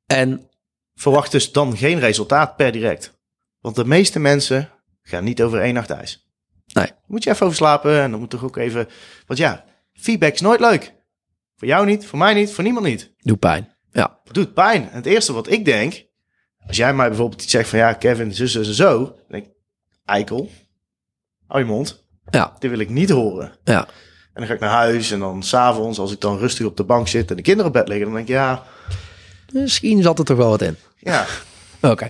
En 0.06 0.40
Verwacht 0.98 1.30
dus 1.30 1.52
dan 1.52 1.76
geen 1.76 1.98
resultaat 1.98 2.56
per 2.56 2.72
direct. 2.72 3.12
Want 3.60 3.76
de 3.76 3.84
meeste 3.84 4.18
mensen 4.18 4.68
gaan 5.08 5.24
niet 5.24 5.42
over 5.42 5.60
één 5.60 5.74
nacht 5.74 5.90
ijs. 5.90 6.26
Nee. 6.66 6.90
Moet 7.06 7.24
je 7.24 7.30
even 7.30 7.44
over 7.44 7.58
slapen 7.58 8.00
en 8.00 8.10
dan 8.10 8.20
moet 8.20 8.30
toch 8.30 8.44
ook 8.44 8.56
even... 8.56 8.88
Want 9.26 9.38
ja, 9.38 9.64
feedback 9.92 10.32
is 10.32 10.40
nooit 10.40 10.60
leuk. 10.60 10.94
Voor 11.56 11.68
jou 11.68 11.86
niet, 11.86 12.06
voor 12.06 12.18
mij 12.18 12.34
niet, 12.34 12.52
voor 12.52 12.64
niemand 12.64 12.86
niet. 12.86 13.12
doe 13.18 13.36
pijn. 13.36 13.74
Ja. 13.92 14.20
Het 14.24 14.34
doet 14.34 14.54
pijn. 14.54 14.90
En 14.90 14.96
het 14.96 15.06
eerste 15.06 15.32
wat 15.32 15.50
ik 15.50 15.64
denk... 15.64 16.04
Als 16.66 16.76
jij 16.76 16.94
mij 16.94 17.08
bijvoorbeeld 17.08 17.42
iets 17.42 17.50
zegt 17.50 17.68
van... 17.68 17.78
Ja, 17.78 17.92
Kevin, 17.92 18.34
zus, 18.34 18.52
zus 18.52 18.68
en 18.68 18.74
zo. 18.74 18.98
Dan 19.04 19.14
denk 19.28 19.44
ik, 19.44 19.52
eikel. 20.04 20.50
Hou 21.46 21.60
je 21.60 21.66
mond. 21.66 22.04
Ja. 22.30 22.56
Dit 22.58 22.70
wil 22.70 22.78
ik 22.78 22.88
niet 22.90 23.10
horen. 23.10 23.52
Ja. 23.64 23.84
En 23.86 24.42
dan 24.42 24.46
ga 24.46 24.52
ik 24.54 24.60
naar 24.60 24.70
huis 24.70 25.10
en 25.10 25.18
dan 25.18 25.42
s'avonds, 25.42 25.98
als 25.98 26.12
ik 26.12 26.20
dan 26.20 26.38
rustig 26.38 26.66
op 26.66 26.76
de 26.76 26.84
bank 26.84 27.08
zit 27.08 27.30
en 27.30 27.36
de 27.36 27.42
kinderen 27.42 27.66
op 27.66 27.72
bed 27.72 27.88
liggen, 27.88 28.06
dan 28.06 28.14
denk 28.14 28.28
ik, 28.28 28.34
ja, 28.34 28.64
Misschien 29.52 30.02
zat 30.02 30.18
er 30.18 30.24
toch 30.24 30.36
wel 30.36 30.48
wat 30.48 30.62
in. 30.62 30.76
ja, 30.96 31.26
Oké. 31.80 32.08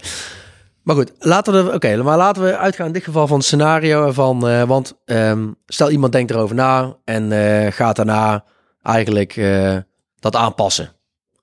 Maar 0.86 0.96
goed, 0.96 1.12
laten 1.18 1.64
we, 1.66 1.72
oké, 1.72 2.02
maar 2.02 2.16
laten 2.16 2.42
we 2.42 2.56
uitgaan 2.56 2.86
in 2.86 2.92
dit 2.92 3.04
geval 3.04 3.26
van 3.26 3.36
het 3.36 3.46
scenario 3.46 4.12
van, 4.12 4.48
eh, 4.48 4.62
want 4.62 4.94
ehm, 5.04 5.48
stel 5.66 5.90
iemand 5.90 6.12
denkt 6.12 6.30
erover 6.30 6.54
na 6.56 6.96
en 7.04 7.32
eh, 7.32 7.72
gaat 7.72 7.96
daarna 7.96 8.44
eigenlijk 8.82 9.36
eh, 9.36 9.76
dat 10.18 10.36
aanpassen. 10.36 10.92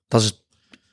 Dat 0.08 0.20
is, 0.20 0.26
het- 0.26 0.40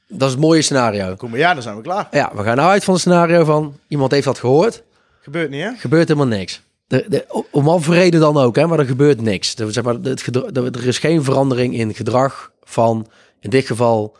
dat 0.08 0.28
is 0.28 0.34
het 0.34 0.42
mooie 0.44 0.62
scenario. 0.62 1.16
kom 1.16 1.30
maar, 1.30 1.40
ja, 1.40 1.54
dan 1.54 1.64
zijn 1.64 1.76
we 1.76 1.82
klaar. 1.82 2.08
Ja, 2.12 2.32
we 2.36 2.44
gaan 2.44 2.56
nou 2.56 2.70
uit 2.70 2.84
van 2.84 2.94
het 2.94 3.02
scenario 3.04 3.44
van 3.44 3.76
iemand 3.88 4.12
heeft 4.12 4.26
dat 4.26 4.40
gehoord, 4.40 4.84
Gebeurt 5.22 5.50
niet, 5.50 5.64
hè? 5.64 5.72
gebeurt 5.78 6.08
helemaal 6.08 6.38
niks. 6.38 6.62
De, 6.88 7.06
de, 7.08 7.44
om 7.52 7.82
voor 7.82 7.94
reden 7.94 8.20
dan 8.20 8.38
ook, 8.38 8.56
hè, 8.56 8.68
maar 8.68 8.80
er 8.80 8.86
gebeurt 8.86 9.22
niks. 9.22 9.56
Er, 9.56 9.74
zeg 9.74 9.84
maar, 9.84 9.94
het 9.94 10.76
er 10.76 10.88
is 10.88 11.00
geen 11.00 11.24
verandering 11.24 11.76
in 11.76 11.94
gedrag 11.94 12.52
van, 12.64 13.08
in 13.40 13.50
dit 13.50 13.66
geval, 13.66 14.18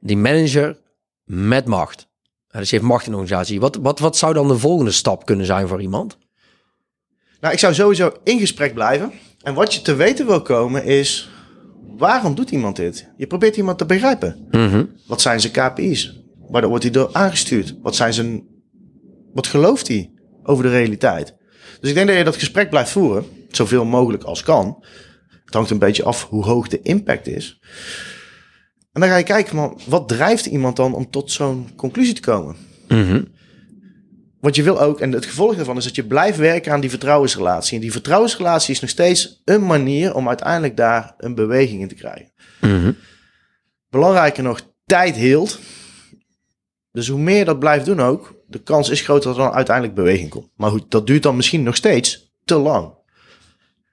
die 0.00 0.16
manager 0.16 0.76
met 1.24 1.66
macht. 1.66 2.10
Dus 2.60 2.70
je 2.70 2.76
heeft 2.76 2.88
macht 2.88 3.06
in 3.06 3.12
organisatie. 3.14 3.60
Wat, 3.60 3.76
wat, 3.76 3.98
wat 3.98 4.16
zou 4.16 4.34
dan 4.34 4.48
de 4.48 4.58
volgende 4.58 4.90
stap 4.90 5.26
kunnen 5.26 5.46
zijn 5.46 5.68
voor 5.68 5.80
iemand? 5.80 6.18
Nou, 7.40 7.54
ik 7.54 7.60
zou 7.60 7.74
sowieso 7.74 8.12
in 8.24 8.38
gesprek 8.38 8.74
blijven. 8.74 9.12
En 9.42 9.54
wat 9.54 9.74
je 9.74 9.82
te 9.82 9.94
weten 9.94 10.26
wil 10.26 10.42
komen 10.42 10.84
is, 10.84 11.30
waarom 11.96 12.34
doet 12.34 12.50
iemand 12.50 12.76
dit? 12.76 13.08
Je 13.16 13.26
probeert 13.26 13.56
iemand 13.56 13.78
te 13.78 13.86
begrijpen. 13.86 14.46
Wat 15.06 15.20
zijn 15.20 15.40
zijn 15.40 15.52
KPI's? 15.52 16.20
Waar 16.48 16.68
wordt 16.68 16.82
hij 16.82 16.92
door 16.92 17.08
aangestuurd? 17.12 17.74
Wat 17.82 17.96
zijn 17.96 18.14
zijn, 18.14 18.46
wat 19.32 19.46
gelooft 19.46 19.88
hij 19.88 20.10
over 20.42 20.64
de 20.64 20.70
realiteit? 20.70 21.36
Dus 21.80 21.88
ik 21.88 21.94
denk 21.94 22.08
dat 22.08 22.16
je 22.16 22.24
dat 22.24 22.36
gesprek 22.36 22.70
blijft 22.70 22.90
voeren, 22.90 23.24
zoveel 23.50 23.84
mogelijk 23.84 24.22
als 24.22 24.42
kan. 24.42 24.84
Het 25.44 25.54
hangt 25.54 25.70
een 25.70 25.78
beetje 25.78 26.04
af 26.04 26.28
hoe 26.28 26.44
hoog 26.44 26.68
de 26.68 26.80
impact 26.82 27.26
is. 27.26 27.60
En 28.92 29.00
dan 29.00 29.10
ga 29.10 29.16
je 29.16 29.24
kijken, 29.24 29.56
man, 29.56 29.80
wat 29.86 30.08
drijft 30.08 30.46
iemand 30.46 30.76
dan 30.76 30.94
om 30.94 31.10
tot 31.10 31.30
zo'n 31.30 31.70
conclusie 31.76 32.14
te 32.14 32.20
komen? 32.20 32.56
Want 34.40 34.56
je 34.56 34.62
wil 34.62 34.80
ook, 34.80 35.00
en 35.00 35.12
het 35.12 35.24
gevolg 35.24 35.56
daarvan 35.56 35.76
is 35.76 35.84
dat 35.84 35.94
je 35.94 36.04
blijft 36.04 36.38
werken 36.38 36.72
aan 36.72 36.80
die 36.80 36.90
vertrouwensrelatie. 36.90 37.74
En 37.74 37.80
die 37.80 37.92
vertrouwensrelatie 37.92 38.74
is 38.74 38.80
nog 38.80 38.90
steeds 38.90 39.42
een 39.44 39.66
manier 39.66 40.14
om 40.14 40.28
uiteindelijk 40.28 40.76
daar 40.76 41.14
een 41.18 41.34
beweging 41.34 41.80
in 41.80 41.88
te 41.88 41.94
krijgen. 41.94 42.30
Belangrijker 43.90 44.42
nog, 44.42 44.60
tijd 44.86 45.16
heelt. 45.16 45.58
Dus 46.92 47.08
hoe 47.08 47.20
meer 47.20 47.38
je 47.38 47.44
dat 47.44 47.58
blijft 47.58 47.84
doen 47.84 48.00
ook, 48.00 48.34
de 48.46 48.62
kans 48.62 48.88
is 48.88 49.00
groter 49.00 49.28
dat 49.28 49.36
er 49.36 49.44
dan 49.44 49.52
uiteindelijk 49.52 49.96
beweging 49.96 50.30
komt. 50.30 50.48
Maar 50.56 50.70
goed, 50.70 50.90
dat 50.90 51.06
duurt 51.06 51.22
dan 51.22 51.36
misschien 51.36 51.62
nog 51.62 51.76
steeds 51.76 52.32
te 52.44 52.54
lang. 52.54 52.94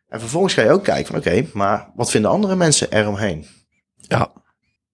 En 0.08 0.20
vervolgens 0.20 0.54
ga 0.54 0.62
je 0.62 0.72
ook 0.72 0.84
kijken 0.84 1.06
van 1.06 1.16
oké, 1.16 1.46
maar 1.54 1.92
wat 1.96 2.12
vinden 2.12 2.32
andere 2.32 2.56
mensen 2.56 2.92
eromheen? 2.92 3.46
Ja, 3.96 4.32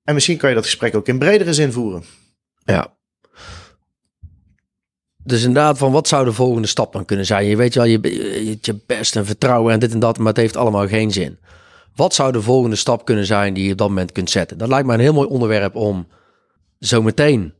En 0.05 0.13
misschien 0.13 0.37
kan 0.37 0.49
je 0.49 0.55
dat 0.55 0.63
gesprek 0.63 0.95
ook 0.95 1.07
in 1.07 1.19
bredere 1.19 1.53
zin 1.53 1.71
voeren. 1.71 2.03
ja. 2.65 2.93
Dus 5.23 5.43
inderdaad, 5.43 5.77
van 5.77 5.91
wat 5.91 6.07
zou 6.07 6.25
de 6.25 6.33
volgende 6.33 6.67
stap 6.67 6.93
dan 6.93 7.05
kunnen 7.05 7.25
zijn? 7.25 7.45
Je 7.45 7.55
weet 7.55 7.75
wel, 7.75 7.83
je, 7.85 7.99
je 8.61 8.79
best 8.85 9.15
en 9.15 9.25
vertrouwen 9.25 9.73
en 9.73 9.79
dit 9.79 9.93
en 9.93 9.99
dat, 9.99 10.17
maar 10.17 10.27
het 10.27 10.37
heeft 10.37 10.57
allemaal 10.57 10.87
geen 10.87 11.11
zin. 11.11 11.37
Wat 11.95 12.13
zou 12.13 12.31
de 12.31 12.41
volgende 12.41 12.75
stap 12.75 13.05
kunnen 13.05 13.25
zijn 13.25 13.53
die 13.53 13.65
je 13.65 13.71
op 13.71 13.77
dat 13.77 13.87
moment 13.87 14.11
kunt 14.11 14.29
zetten? 14.29 14.57
Dat 14.57 14.67
lijkt 14.67 14.87
me 14.87 14.93
een 14.93 14.99
heel 14.99 15.13
mooi 15.13 15.27
onderwerp 15.27 15.75
om 15.75 16.07
zo 16.79 17.01
meteen 17.01 17.53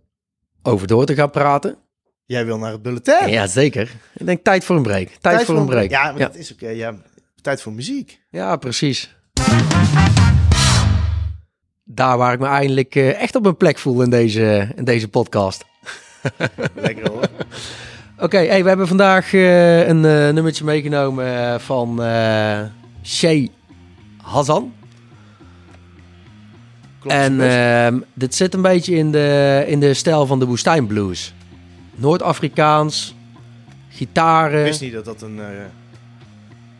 over 0.62 0.88
door 0.88 1.06
te 1.06 1.16
gaan 1.16 1.30
praten. 1.32 1.78
Jij 2.26 2.46
wil 2.46 2.58
naar 2.58 2.72
het 2.72 2.82
bulletin. 2.82 3.28
Ja, 3.30 3.48
zeker. 3.48 3.92
Ik 4.14 4.26
denk 4.26 4.44
tijd 4.44 4.64
voor 4.64 4.76
een 4.76 4.84
break. 4.84 5.10
Tijd, 5.22 5.44
voor 5.44 5.58
een 5.58 5.66
break. 5.66 5.90
Ja, 5.90 6.04
maar 6.04 6.20
ja. 6.20 6.28
dat 6.28 6.36
is 6.36 6.52
oké. 6.52 6.70
ja. 6.70 6.96
Tijd 7.42 7.62
voor 7.62 7.74
muziek. 7.74 8.20
Ja, 8.30 8.56
precies. 8.56 9.16
Daar 11.96 12.18
waar 12.18 12.34
ik 12.34 12.40
me 12.40 12.46
eindelijk 12.46 12.96
eh, 12.96 13.22
echt 13.22 13.36
op 13.36 13.44
mijn 13.44 13.58
plek 13.58 13.78
voel 13.78 14.02
in 14.02 14.10
deze, 14.10 14.72
in 14.76 14.84
deze 14.84 15.08
podcast. 15.08 15.66
Lekker 16.76 17.10
hoor. 17.10 17.28
Oké, 18.20 18.38
hey, 18.38 18.62
we 18.64 18.68
hebben 18.68 18.88
vandaag 18.88 19.34
eh, 19.34 19.88
een 19.88 20.06
eh, 20.06 20.34
nummertje 20.34 20.64
meegenomen 20.64 21.62
van 21.62 22.04
eh 22.04 22.60
Shay 23.04 23.50
Hazan. 24.22 24.74
En 27.08 27.38
best. 27.38 27.56
ehm, 27.56 28.00
dit 28.14 28.36
zit 28.36 28.54
een 28.54 28.62
beetje 28.62 28.96
in 28.96 29.12
de, 29.12 29.64
in 29.68 29.80
de 29.80 29.94
stijl 29.94 30.26
van 30.26 30.40
de 30.40 30.46
woestijnblues. 30.46 31.34
Noord-Afrikaans, 31.96 33.16
gitaren, 33.90 34.60
Ik 34.60 34.66
wist 34.66 34.82
niet 34.82 34.94
dat 34.94 35.06
dat 35.06 35.22
een... 35.22 35.40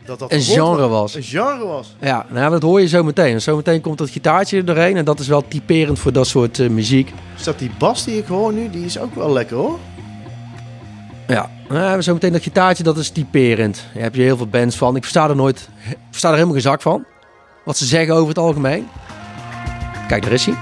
dat 0.06 0.18
dat 0.18 0.32
een 0.32 0.42
genre 0.42 0.88
was. 0.88 1.14
Een 1.14 1.22
genre 1.22 1.66
was. 1.66 1.94
Ja, 2.00 2.26
nou, 2.28 2.50
dat 2.50 2.62
hoor 2.62 2.80
je 2.80 2.88
zo 2.88 3.02
meteen. 3.02 3.40
Zo 3.40 3.56
meteen 3.56 3.80
komt 3.80 3.98
dat 3.98 4.10
gitaartje 4.10 4.56
er 4.56 4.64
doorheen 4.64 4.96
en 4.96 5.04
dat 5.04 5.20
is 5.20 5.28
wel 5.28 5.48
typerend 5.48 5.98
voor 5.98 6.12
dat 6.12 6.26
soort 6.26 6.58
eh, 6.58 6.68
muziek. 6.68 7.12
Dus 7.34 7.44
dat 7.44 7.58
die 7.58 7.70
bas 7.78 8.04
die 8.04 8.18
ik 8.18 8.26
hoor 8.26 8.52
nu, 8.52 8.70
die 8.70 8.84
is 8.84 8.98
ook 8.98 9.14
wel 9.14 9.32
lekker 9.32 9.56
hoor. 9.56 9.78
Ja, 11.26 11.50
nou, 11.68 12.02
zo 12.02 12.12
meteen 12.12 12.32
dat 12.32 12.42
gitaartje, 12.42 12.82
dat 12.82 12.98
is 12.98 13.10
typerend. 13.10 13.84
Daar 13.94 14.02
heb 14.02 14.14
je 14.14 14.22
heel 14.22 14.36
veel 14.36 14.46
bands 14.46 14.76
van. 14.76 14.96
Ik 14.96 15.02
versta 15.02 15.28
er 15.28 15.36
nooit, 15.36 15.68
ik 15.88 15.96
versta 16.10 16.28
er 16.28 16.34
helemaal 16.34 16.54
geen 16.54 16.62
zak 16.62 16.82
van. 16.82 17.04
Wat 17.64 17.76
ze 17.76 17.84
zeggen 17.84 18.14
over 18.14 18.28
het 18.28 18.38
algemeen. 18.38 18.88
Kijk, 20.08 20.22
daar 20.22 20.32
is 20.32 20.46
hij. 20.46 20.54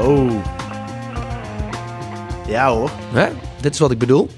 Oh. 0.00 0.30
Ja 2.46 2.70
hoor. 2.70 2.90
Hè? 3.12 3.28
Dit 3.60 3.72
is 3.72 3.78
wat 3.78 3.90
ik 3.90 3.98
bedoel. 3.98 4.28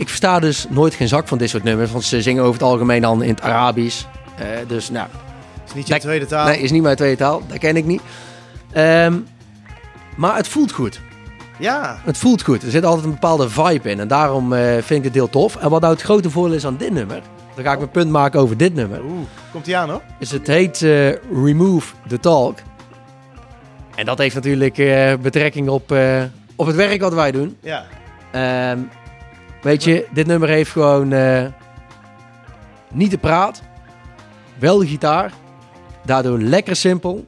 Ik 0.00 0.08
versta 0.08 0.38
dus 0.38 0.66
nooit 0.68 0.94
geen 0.94 1.08
zak 1.08 1.28
van 1.28 1.38
dit 1.38 1.50
soort 1.50 1.62
nummers, 1.62 1.90
want 1.90 2.04
ze 2.04 2.22
zingen 2.22 2.42
over 2.42 2.54
het 2.54 2.62
algemeen 2.62 3.02
dan 3.02 3.22
in 3.22 3.30
het 3.30 3.40
Arabisch. 3.40 4.04
Eh, 4.38 4.46
dus 4.66 4.90
nou, 4.90 5.08
Is 5.66 5.74
niet 5.74 5.88
je 5.88 5.98
tweede 5.98 6.26
taal. 6.26 6.46
nee, 6.46 6.58
is 6.58 6.70
niet 6.70 6.82
mijn 6.82 6.96
tweede 6.96 7.16
taal, 7.16 7.42
dat 7.46 7.58
ken 7.58 7.76
ik 7.76 7.84
niet. 7.84 8.00
Ehm, 8.72 9.18
maar 10.16 10.36
het 10.36 10.48
voelt 10.48 10.72
goed. 10.72 11.00
Ja. 11.58 12.00
Het 12.04 12.18
voelt 12.18 12.42
goed. 12.42 12.62
Er 12.62 12.70
zit 12.70 12.84
altijd 12.84 13.04
een 13.04 13.10
bepaalde 13.10 13.48
vibe 13.48 13.90
in 13.90 14.00
en 14.00 14.08
daarom 14.08 14.52
eh, 14.52 14.72
vind 14.72 14.90
ik 14.90 15.04
het 15.04 15.14
heel 15.14 15.30
tof. 15.30 15.56
En 15.56 15.70
wat 15.70 15.80
nou 15.80 15.92
het 15.92 16.02
grote 16.02 16.30
voordeel 16.30 16.56
is 16.56 16.66
aan 16.66 16.76
dit 16.76 16.92
nummer, 16.92 17.20
dan 17.54 17.64
ga 17.64 17.72
ik 17.72 17.78
mijn 17.78 17.90
punt 17.90 18.10
maken 18.10 18.40
over 18.40 18.56
dit 18.56 18.74
nummer. 18.74 19.00
Oeh. 19.04 19.26
Komt 19.52 19.66
hij 19.66 19.76
aan 19.76 19.90
hoor? 19.90 20.02
is 20.18 20.30
het 20.30 20.46
heet 20.46 20.82
eh, 20.82 21.10
Remove 21.44 21.94
the 22.08 22.20
Talk. 22.20 22.58
En 23.94 24.04
dat 24.04 24.18
heeft 24.18 24.34
natuurlijk 24.34 24.74
betrekking 25.22 25.68
op, 25.68 25.94
op 26.56 26.66
het 26.66 26.76
werk 26.76 27.00
wat 27.00 27.14
wij 27.14 27.30
doen. 27.30 27.56
Ja. 27.60 27.84
Ehm, 28.32 28.78
weet 29.62 29.84
je, 29.84 30.06
dit 30.12 30.26
nummer 30.26 30.48
heeft 30.48 30.70
gewoon 30.70 31.12
eh, 31.12 31.46
niet 32.92 33.10
de 33.10 33.18
praat, 33.18 33.62
wel 34.58 34.78
de 34.78 34.86
gitaar. 34.86 35.32
Daardoor 36.04 36.38
lekker 36.38 36.76
simpel. 36.76 37.26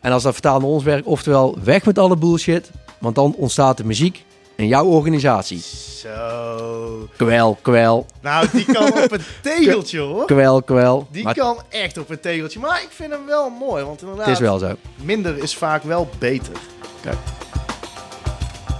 En 0.00 0.12
als 0.12 0.22
dat 0.22 0.32
vertaalt 0.32 0.60
naar 0.60 0.70
ons 0.70 0.84
werk, 0.84 1.06
oftewel 1.06 1.58
weg 1.64 1.84
met 1.84 1.98
alle 1.98 2.16
bullshit. 2.16 2.70
Want 2.98 3.14
dan 3.14 3.34
ontstaat 3.34 3.76
de 3.76 3.84
muziek 3.84 4.24
in 4.56 4.66
jouw 4.66 4.84
organisatie. 4.84 5.60
Zo. 5.96 7.08
Kwel, 7.16 7.58
kwel, 7.62 8.06
Nou, 8.22 8.46
die 8.52 8.64
kan 8.64 8.92
op 9.02 9.12
een 9.12 9.20
tegeltje 9.42 9.98
hoor. 9.98 10.24
kwel, 10.24 10.62
kwel. 10.62 11.08
Die 11.10 11.24
Maar 11.24 11.34
kan 11.34 11.58
echt 11.68 11.98
op 11.98 12.10
een 12.10 12.20
tegeltje. 12.20 12.58
Maar 12.58 12.82
ik 12.82 12.88
vind 12.90 13.12
hem 13.12 13.26
wel 13.26 13.50
mooi. 13.50 13.84
Want 13.84 14.00
inderdaad, 14.00 14.26
het 14.26 14.34
is 14.34 14.40
wel 14.40 14.58
zo. 14.58 14.72
minder 14.96 15.38
is 15.38 15.56
vaak 15.56 15.82
wel 15.82 16.08
beter. 16.18 16.52
Kijk. 17.00 17.16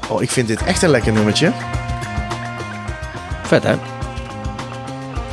Oh, 0.08 0.22
ik 0.22 0.30
vind 0.30 0.48
dit 0.48 0.62
echt 0.62 0.82
een 0.82 0.90
lekker 0.90 1.12
nummertje. 1.12 1.52
Vet 3.46 3.62
hè? 3.62 3.74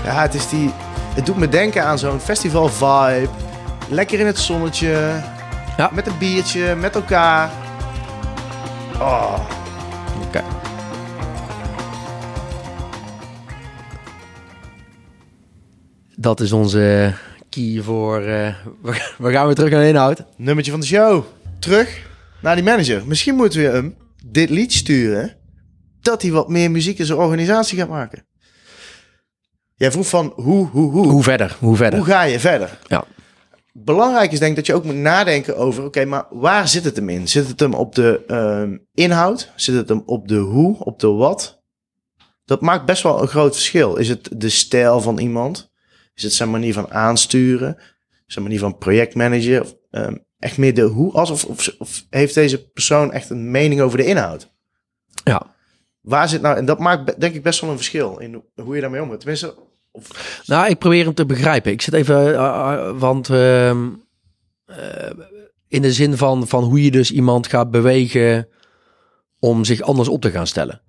Ja, 0.04 0.22
het 0.22 0.34
is 0.34 0.50
die... 0.50 0.72
Het 1.16 1.26
doet 1.26 1.38
me 1.38 1.50
denken 1.50 1.84
aan 1.84 2.00
zo'n 2.00 2.20
festival 2.20 2.70
vibe. 2.70 3.30
Lekker 3.90 4.20
in 4.20 4.26
het 4.26 4.40
zonnetje. 4.40 5.22
Ja. 5.78 5.90
Met 5.94 6.08
een 6.08 6.18
biertje, 6.18 6.76
met 6.76 6.96
elkaar. 6.96 7.52
Oh. 9.00 9.40
Oké. 10.26 10.44
Dat 16.16 16.40
is 16.40 16.52
onze 16.52 17.14
key 17.50 17.82
voor... 17.84 18.22
eh, 18.22 18.54
we, 18.82 19.14
we 19.18 19.32
gaan 19.32 19.46
weer 19.46 19.56
terug 19.56 19.72
naar 19.72 19.82
de 19.82 19.88
inhoud. 19.88 20.24
Nummertje 20.36 20.72
van 20.72 20.80
de 20.80 20.86
show. 20.86 21.24
Terug 21.60 22.08
naar 22.40 22.56
die 22.56 22.64
manager. 22.64 23.02
Misschien 23.06 23.36
moeten 23.36 23.62
we 23.62 23.68
hem 23.68 23.96
dit 24.26 24.50
lied 24.50 24.74
sturen. 24.74 25.34
Dat 26.04 26.22
hij 26.22 26.32
wat 26.32 26.50
meer 26.50 26.72
muziek 26.72 27.00
in 27.00 27.06
zijn 27.06 27.20
organisatie 27.20 27.78
gaat 27.78 27.90
maken. 27.90 28.26
Jij 29.76 29.92
vroeg 29.92 30.08
van 30.08 30.34
hoe, 30.36 30.68
hoe, 30.68 30.92
hoe. 30.92 31.08
Hoe 31.08 31.24
verder? 31.24 31.58
Hoe 31.60 31.76
verder? 31.76 32.00
Hoe 32.00 32.08
ga 32.08 32.22
je 32.22 32.40
verder? 32.40 32.80
Ja. 32.88 33.06
Belangrijk 33.74 34.32
is 34.32 34.40
denk 34.40 34.52
ik 34.52 34.58
dat 34.58 34.66
je 34.66 34.74
ook 34.74 34.84
moet 34.84 34.96
nadenken 34.96 35.58
over... 35.58 35.84
oké, 35.84 36.06
maar 36.06 36.26
waar 36.30 36.68
zit 36.68 36.84
het 36.84 36.96
hem 36.96 37.10
in? 37.10 37.28
Zit 37.28 37.48
het 37.48 37.60
hem 37.60 37.74
op 37.74 37.96
de 37.96 38.24
ehm, 38.28 38.78
inhoud? 38.94 39.52
Zit 39.56 39.76
het 39.76 39.90
hem 39.90 40.04
op 40.06 40.28
de 40.28 40.38
hoe? 40.38 40.80
Op 40.80 41.00
de 41.00 41.08
wat? 41.08 41.62
Dat 42.46 42.62
maakt 42.62 42.86
best 42.86 43.04
wel 43.04 43.22
een 43.22 43.28
groot 43.28 43.54
verschil. 43.54 43.96
Is 43.96 44.10
het 44.10 44.30
de 44.32 44.50
stijl 44.50 45.02
van 45.02 45.18
iemand? 45.18 45.72
Is 46.14 46.24
het 46.24 46.34
zijn 46.34 46.52
manier 46.52 46.74
van 46.74 46.92
aansturen? 46.92 47.78
Zijn 48.26 48.44
manier 48.46 48.60
van 48.60 48.78
projectmanagen? 48.78 49.62
Of, 49.62 49.76
ehm, 49.92 50.16
echt 50.40 50.58
meer 50.58 50.74
de 50.74 50.82
hoe? 50.82 51.14
Als, 51.14 51.30
of, 51.30 51.46
of, 51.46 51.76
of 51.78 52.06
heeft 52.10 52.34
deze 52.34 52.70
persoon 52.72 53.12
echt 53.12 53.30
een 53.30 53.52
mening 53.52 53.82
over 53.82 53.98
de 53.98 54.06
inhoud? 54.06 54.52
Ja. 55.24 55.53
Waar 56.04 56.30
zit 56.30 56.42
nou... 56.42 56.58
En 56.58 56.66
dat 56.66 56.80
maakt 56.80 57.20
denk 57.20 57.36
ik 57.36 57.44
best 57.44 57.62
wel 57.62 57.70
een 57.70 57.76
verschil 57.76 58.18
in 58.18 58.44
hoe 58.56 58.76
je 58.76 58.82
daarmee 58.82 59.02
omgaat. 59.02 59.20
Tenminste... 59.20 59.56
Of, 59.92 60.42
Nou, 60.46 60.70
ik 60.70 60.80
probeer 60.80 61.06
hem 61.06 61.14
te 61.14 61.26
begrijpen. 61.26 61.72
Ik 61.72 61.82
zit 61.82 61.94
even... 61.94 62.36
eh, 62.36 62.74
eh, 62.74 63.00
want 63.00 63.30
ehm, 63.30 63.90
eh, 64.66 65.12
in 65.68 65.82
de 65.82 65.94
zin 65.94 66.18
van, 66.18 66.48
van 66.48 66.64
hoe 66.64 66.84
je 66.84 66.92
dus 66.92 67.12
iemand 67.12 67.48
gaat 67.48 67.72
bewegen... 67.72 68.48
om 69.40 69.64
zich 69.64 69.82
anders 69.82 70.08
op 70.08 70.22
te 70.22 70.32
gaan 70.32 70.48
stellen. 70.48 70.82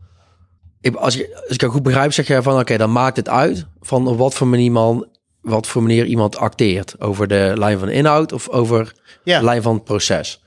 Ik, 0.81 0.95
als, 0.95 1.19
als 1.35 1.55
ik 1.55 1.61
het 1.61 1.71
goed 1.71 1.83
begrijp, 1.83 2.13
zeg 2.13 2.27
jij 2.27 2.43
van... 2.43 2.59
oké, 2.59 2.77
dan 2.77 2.93
maakt 2.93 3.17
het 3.17 3.29
uit 3.29 3.67
van 3.81 4.07
op 4.07 4.19
wat 4.19 4.35
voor 4.35 4.47
manier 4.47 4.65
iemand... 4.65 5.07
wat 5.41 5.67
voor 5.67 5.83
manier 5.83 6.05
iemand 6.05 6.37
acteert. 6.37 7.01
Over 7.01 7.29
de 7.29 7.53
lijn 7.57 7.79
van 7.79 7.89
de 7.89 7.95
inhoud 7.95 8.33
of 8.33 8.49
over 8.49 8.95
ja. 9.25 9.39
de 9.39 9.45
lijn 9.45 9.63
van 9.63 9.75
het 9.75 9.85
proces. 9.85 10.43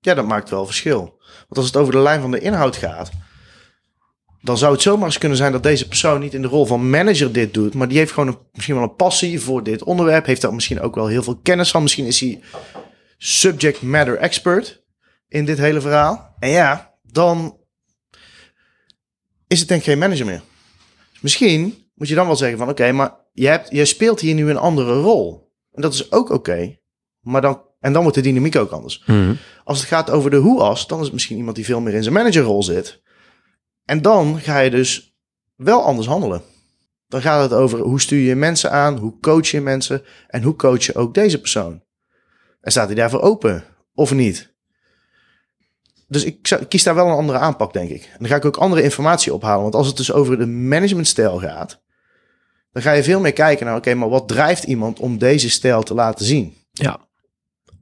Ja, 0.00 0.14
dat 0.14 0.26
maakt 0.26 0.50
wel 0.50 0.66
verschil. 0.66 1.18
Want 1.36 1.56
als 1.56 1.66
het 1.66 1.76
over 1.76 1.92
de 1.92 1.98
lijn 1.98 2.20
van 2.20 2.30
de 2.30 2.40
inhoud 2.40 2.76
gaat, 2.76 3.10
dan 4.46 4.58
zou 4.58 4.72
het 4.72 4.82
zomaar 4.82 5.06
eens 5.06 5.18
kunnen 5.18 5.38
zijn 5.38 5.52
dat 5.52 5.62
deze 5.62 5.88
persoon 5.88 6.20
niet 6.20 6.34
in 6.34 6.42
de 6.42 6.48
rol 6.48 6.66
van 6.66 6.90
manager 6.90 7.32
dit 7.32 7.54
doet, 7.54 7.74
maar 7.74 7.88
die 7.88 7.98
heeft 7.98 8.12
gewoon 8.12 8.28
een, 8.28 8.38
misschien 8.52 8.74
wel 8.74 8.84
een 8.84 8.94
passie 8.94 9.40
voor 9.40 9.62
dit 9.62 9.82
onderwerp, 9.82 10.26
heeft 10.26 10.40
daar 10.40 10.54
misschien 10.54 10.80
ook 10.80 10.94
wel 10.94 11.06
heel 11.06 11.22
veel 11.22 11.36
kennis 11.36 11.70
van. 11.70 11.82
Misschien 11.82 12.06
is 12.06 12.20
hij 12.20 12.40
subject 13.18 13.82
matter 13.82 14.16
expert 14.16 14.84
in 15.28 15.44
dit 15.44 15.58
hele 15.58 15.80
verhaal. 15.80 16.34
En 16.38 16.50
ja, 16.50 16.94
dan 17.02 17.58
is 19.46 19.58
het 19.58 19.68
denk 19.68 19.80
ik 19.80 19.86
geen 19.86 19.98
manager 19.98 20.26
meer. 20.26 20.42
Dus 21.12 21.20
misschien 21.20 21.74
moet 21.94 22.08
je 22.08 22.14
dan 22.14 22.26
wel 22.26 22.36
zeggen 22.36 22.58
van 22.58 22.68
oké, 22.68 22.92
maar 22.92 23.14
je, 23.32 23.46
hebt, 23.46 23.70
je 23.70 23.84
speelt 23.84 24.20
hier 24.20 24.34
nu 24.34 24.50
een 24.50 24.56
andere 24.56 25.00
rol. 25.00 25.52
En 25.72 25.82
dat 25.82 25.94
is 25.94 26.12
ook 26.12 26.30
oké. 26.30 26.78
maar 27.20 27.40
dan, 27.40 27.62
en 27.80 27.92
dan 27.92 28.02
wordt 28.02 28.16
de 28.16 28.22
dynamiek 28.22 28.56
ook 28.56 28.70
anders. 28.70 29.04
Als 29.64 29.78
het 29.78 29.88
gaat 29.88 30.10
over 30.10 30.30
de 30.30 30.36
hoe-as, 30.36 30.86
dan 30.86 30.98
is 30.98 31.04
het 31.04 31.12
misschien 31.12 31.36
iemand 31.36 31.56
die 31.56 31.64
veel 31.64 31.80
meer 31.80 31.94
in 31.94 32.02
zijn 32.02 32.14
managerrol 32.14 32.62
zit. 32.62 33.04
En 33.86 34.02
dan 34.02 34.40
ga 34.40 34.58
je 34.58 34.70
dus 34.70 35.16
wel 35.54 35.82
anders 35.82 36.06
handelen. 36.06 36.42
Dan 37.08 37.20
gaat 37.20 37.42
het 37.42 37.58
over 37.58 37.78
hoe 37.78 38.00
stuur 38.00 38.20
je 38.20 38.34
mensen 38.34 38.70
aan, 38.70 38.96
hoe 38.96 39.20
coach 39.20 39.46
je 39.46 39.60
mensen 39.60 40.02
en 40.26 40.42
hoe 40.42 40.56
coach 40.56 40.82
je 40.82 40.94
ook 40.94 41.14
deze 41.14 41.40
persoon. 41.40 41.82
En 42.60 42.70
staat 42.70 42.86
hij 42.86 42.94
daarvoor 42.94 43.20
open 43.20 43.64
of 43.94 44.12
niet? 44.12 44.54
Dus 46.08 46.24
ik 46.24 46.58
kies 46.68 46.82
daar 46.82 46.94
wel 46.94 47.06
een 47.06 47.16
andere 47.16 47.38
aanpak, 47.38 47.72
denk 47.72 47.90
ik. 47.90 48.02
En 48.02 48.16
dan 48.18 48.28
ga 48.28 48.36
ik 48.36 48.44
ook 48.44 48.56
andere 48.56 48.82
informatie 48.82 49.34
ophalen. 49.34 49.62
Want 49.62 49.74
als 49.74 49.86
het 49.86 49.96
dus 49.96 50.12
over 50.12 50.38
de 50.38 50.46
managementstijl 50.46 51.38
gaat, 51.38 51.82
dan 52.72 52.82
ga 52.82 52.92
je 52.92 53.02
veel 53.02 53.20
meer 53.20 53.32
kijken 53.32 53.66
naar, 53.66 53.76
oké, 53.76 53.94
maar 53.94 54.08
wat 54.08 54.28
drijft 54.28 54.64
iemand 54.64 54.98
om 54.98 55.18
deze 55.18 55.50
stijl 55.50 55.82
te 55.82 55.94
laten 55.94 56.24
zien? 56.26 56.54
Ja. 56.70 57.00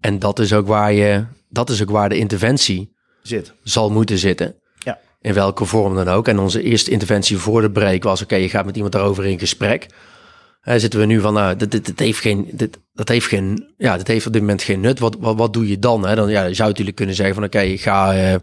En 0.00 0.18
dat 0.18 0.38
is 0.38 0.52
ook 0.52 0.66
waar 0.66 0.92
je... 0.92 1.24
Dat 1.48 1.70
is 1.70 1.82
ook 1.82 1.90
waar 1.90 2.08
de 2.08 2.16
interventie 2.16 2.96
Zit. 3.22 3.52
zal 3.62 3.90
moeten 3.90 4.18
zitten. 4.18 4.62
In 5.24 5.34
welke 5.34 5.64
vorm 5.64 5.94
dan 5.94 6.08
ook. 6.08 6.28
En 6.28 6.38
onze 6.38 6.62
eerste 6.62 6.90
interventie 6.90 7.36
voor 7.38 7.60
de 7.60 7.70
break 7.70 8.02
was: 8.02 8.22
oké, 8.22 8.34
je 8.34 8.48
gaat 8.48 8.64
met 8.64 8.74
iemand 8.74 8.92
daarover 8.92 9.26
in 9.26 9.38
gesprek. 9.38 9.86
Hè, 10.60 10.78
zitten 10.78 11.00
we 11.00 11.06
nu 11.06 11.20
van, 11.20 11.34
nou, 11.34 11.56
dit, 11.56 11.98
heeft 11.98 12.20
geen, 12.20 12.48
dit, 12.52 12.78
dat 12.92 13.08
heeft 13.08 13.26
geen, 13.26 13.74
ja, 13.76 13.96
dit 13.96 14.08
heeft 14.08 14.26
op 14.26 14.32
dit 14.32 14.40
moment 14.40 14.62
geen 14.62 14.80
nut. 14.80 14.98
Wat, 14.98 15.16
wat, 15.18 15.36
wat 15.36 15.52
doe 15.52 15.68
je 15.68 15.78
dan? 15.78 16.06
Hè? 16.06 16.14
Dan 16.14 16.28
ja, 16.28 16.44
je 16.44 16.54
zou 16.54 16.68
natuurlijk 16.68 16.96
kunnen 16.96 17.14
zeggen 17.14 17.34
van, 17.34 17.44
oké, 17.44 17.60
ik 17.60 17.80
ga, 17.80 18.14
eh, 18.14 18.34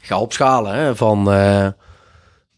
ga 0.00 0.20
opschalen. 0.20 0.74
Hè? 0.74 0.96
Van, 0.96 1.32
eh, 1.32 1.68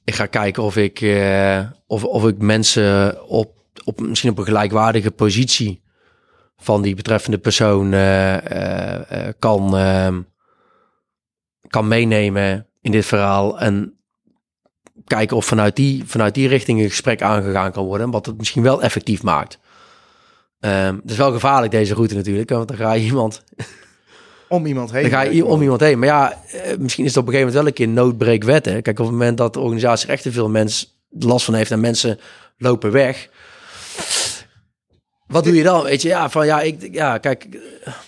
ik 0.04 0.14
ga 0.14 0.26
kijken 0.26 0.62
of 0.62 0.76
ik, 0.76 1.00
eh, 1.00 1.60
of, 1.86 2.04
of 2.04 2.26
ik 2.26 2.38
mensen 2.38 3.22
op, 3.28 3.52
op 3.84 4.00
misschien 4.00 4.30
op 4.30 4.38
een 4.38 4.44
gelijkwaardige 4.44 5.10
positie 5.10 5.82
van 6.56 6.82
die 6.82 6.94
betreffende 6.94 7.38
persoon 7.38 7.90
kan, 9.38 9.74
kan 11.68 11.88
meenemen 11.88 12.66
in 12.84 12.92
dit 12.92 13.06
verhaal. 13.06 13.60
En 13.60 13.98
kijken 15.04 15.36
of 15.36 15.44
vanuit 15.44 15.76
die, 15.76 16.02
vanuit 16.06 16.34
die 16.34 16.48
richting 16.48 16.80
een 16.80 16.88
gesprek 16.88 17.22
aangegaan 17.22 17.72
kan 17.72 17.84
worden. 17.84 18.10
Wat 18.10 18.26
het 18.26 18.38
misschien 18.38 18.62
wel 18.62 18.82
effectief 18.82 19.22
maakt. 19.22 19.58
Ehm 20.60 20.94
het 20.94 21.10
is 21.10 21.16
wel 21.16 21.32
gevaarlijk 21.32 21.72
deze 21.72 21.94
route 21.94 22.14
natuurlijk. 22.14 22.50
Want 22.50 22.68
dan 22.68 22.76
ga 22.76 22.92
je 22.92 23.04
iemand, 23.04 23.44
Om 24.48 24.66
iemand 24.66 24.92
heen. 24.92 25.02
dan 25.02 25.10
ga 25.10 25.20
je 25.22 25.44
om 25.44 25.62
iemand 25.62 25.80
heen. 25.80 25.98
Maar 25.98 26.08
ja, 26.08 26.42
eh, 26.50 26.76
misschien 26.78 27.04
is 27.04 27.14
het 27.14 27.22
op 27.22 27.26
een 27.28 27.32
gegeven 27.34 27.54
moment 27.54 27.54
wel 27.54 27.66
een 27.66 27.72
keer 27.72 27.88
noodbreekwet. 27.88 28.64
Hè? 28.64 28.82
Kijk, 28.82 28.98
op 28.98 29.04
het 29.04 29.14
moment 29.14 29.38
dat 29.38 29.52
de 29.52 29.60
organisatie 29.60 30.08
echt 30.08 30.22
te 30.22 30.32
veel 30.32 30.48
mensen 30.48 30.88
last 31.18 31.44
van 31.44 31.54
heeft 31.54 31.70
en 31.70 31.80
mensen 31.80 32.18
lopen 32.56 32.92
weg. 32.92 33.28
Wat 35.26 35.44
doe 35.44 35.54
je 35.54 35.62
dan? 35.62 35.82
Weet 35.82 36.02
je, 36.02 36.08
ja, 36.08 36.30
van 36.30 36.46
ja, 36.46 36.60
ik, 36.60 36.88
ja, 36.92 37.18
kijk, 37.18 37.46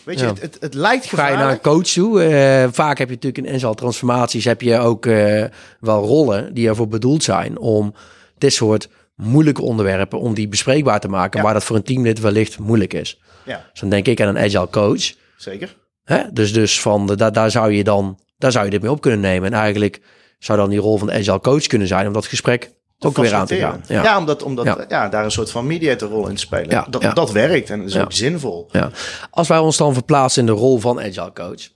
Weet 0.05 0.19
je, 0.19 0.25
Ja. 0.25 0.31
het, 0.33 0.41
het, 0.43 0.57
het 0.61 0.75
lijkt 0.75 1.07
ga 1.07 1.15
je 1.15 1.21
naar 1.23 1.31
een 1.33 1.37
gevaarlijk. 1.39 1.63
coach 1.63 1.87
toe. 1.87 2.23
Eh, 2.23 2.69
vaak 2.73 2.99
heb 2.99 3.09
je 3.09 3.15
natuurlijk 3.15 3.47
in 3.49 3.55
agile 3.55 3.75
transformaties 3.75 4.45
heb 4.45 4.61
je 4.61 4.79
ook 4.79 5.07
eh, 5.07 5.45
wel 5.81 6.05
rollen 6.05 6.55
die 6.55 6.69
ervoor 6.69 6.89
bedoeld 6.89 7.23
zijn 7.25 7.59
om 7.59 7.95
dit 8.39 8.53
soort 8.53 8.89
moeilijke 9.15 9.63
onderwerpen, 9.63 10.19
om 10.21 10.35
die 10.35 10.49
bespreekbaar 10.49 11.01
te 11.01 11.09
maken, 11.09 11.39
Ja. 11.39 11.45
waar 11.45 11.55
dat 11.55 11.65
voor 11.65 11.77
een 11.77 11.83
teamlid 11.83 12.21
wellicht 12.21 12.59
moeilijk 12.59 12.95
is. 12.95 13.21
Ja, 13.45 13.65
Dus 13.71 13.81
dan 13.81 13.89
denk 13.91 14.07
ik 14.07 14.21
aan 14.21 14.29
een 14.29 14.39
agile 14.45 14.69
coach. 14.71 15.13
zeker. 15.37 15.77
Hè? 16.05 16.21
Dus, 16.33 16.53
dus 16.53 16.81
van 16.81 17.07
de, 17.07 17.17
daar, 17.17 17.33
daar 17.33 17.51
zou 17.51 17.73
je 17.73 17.85
dan, 17.85 18.19
daar 18.39 18.53
zou 18.53 18.65
je 18.65 18.71
dit 18.71 18.83
mee 18.83 18.91
op 18.91 19.01
kunnen 19.01 19.21
nemen. 19.21 19.53
En 19.53 19.59
eigenlijk 19.59 20.01
zou 20.39 20.59
dan 20.59 20.71
die 20.71 20.79
rol 20.79 20.99
van 20.99 21.07
de 21.07 21.13
agile 21.13 21.41
coach 21.41 21.67
kunnen 21.67 21.89
zijn 21.89 22.07
om 22.07 22.13
dat 22.13 22.27
gesprek 22.27 22.71
ook 22.99 23.17
weer 23.17 23.35
aan 23.35 23.47
te 23.47 23.57
gaan. 23.57 23.83
Ja. 23.89 24.03
Ja, 24.03 24.19
omdat, 24.19 24.43
omdat 24.43 24.65
Ja. 24.65 24.85
ja. 24.89 25.09
daar 25.09 25.25
een 25.25 25.31
soort 25.31 25.51
van 25.51 25.67
mediatorrol 25.67 26.29
in 26.29 26.35
te 26.35 26.41
spelen. 26.41 26.71
Ja, 26.71 26.87
Dat, 26.91 27.15
dat 27.15 27.33
werkt 27.33 27.71
en 27.71 27.83
is 27.83 27.97
ook 27.99 28.13
zinvol. 28.13 28.69
Ja. 28.73 28.91
Als 29.31 29.49
wij 29.49 29.59
ons 29.59 29.77
dan 29.77 29.93
verplaatsen 29.93 30.41
in 30.41 30.47
de 30.55 30.61
rol 30.61 30.79
van 30.79 31.01
agile 31.01 31.33
coach. 31.33 31.69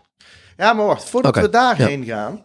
Ja, 0.56 0.72
maar 0.72 0.86
wacht, 0.86 1.08
voordat 1.08 1.36
we 1.36 1.48
daarheen 1.48 2.04
gaan. 2.04 2.42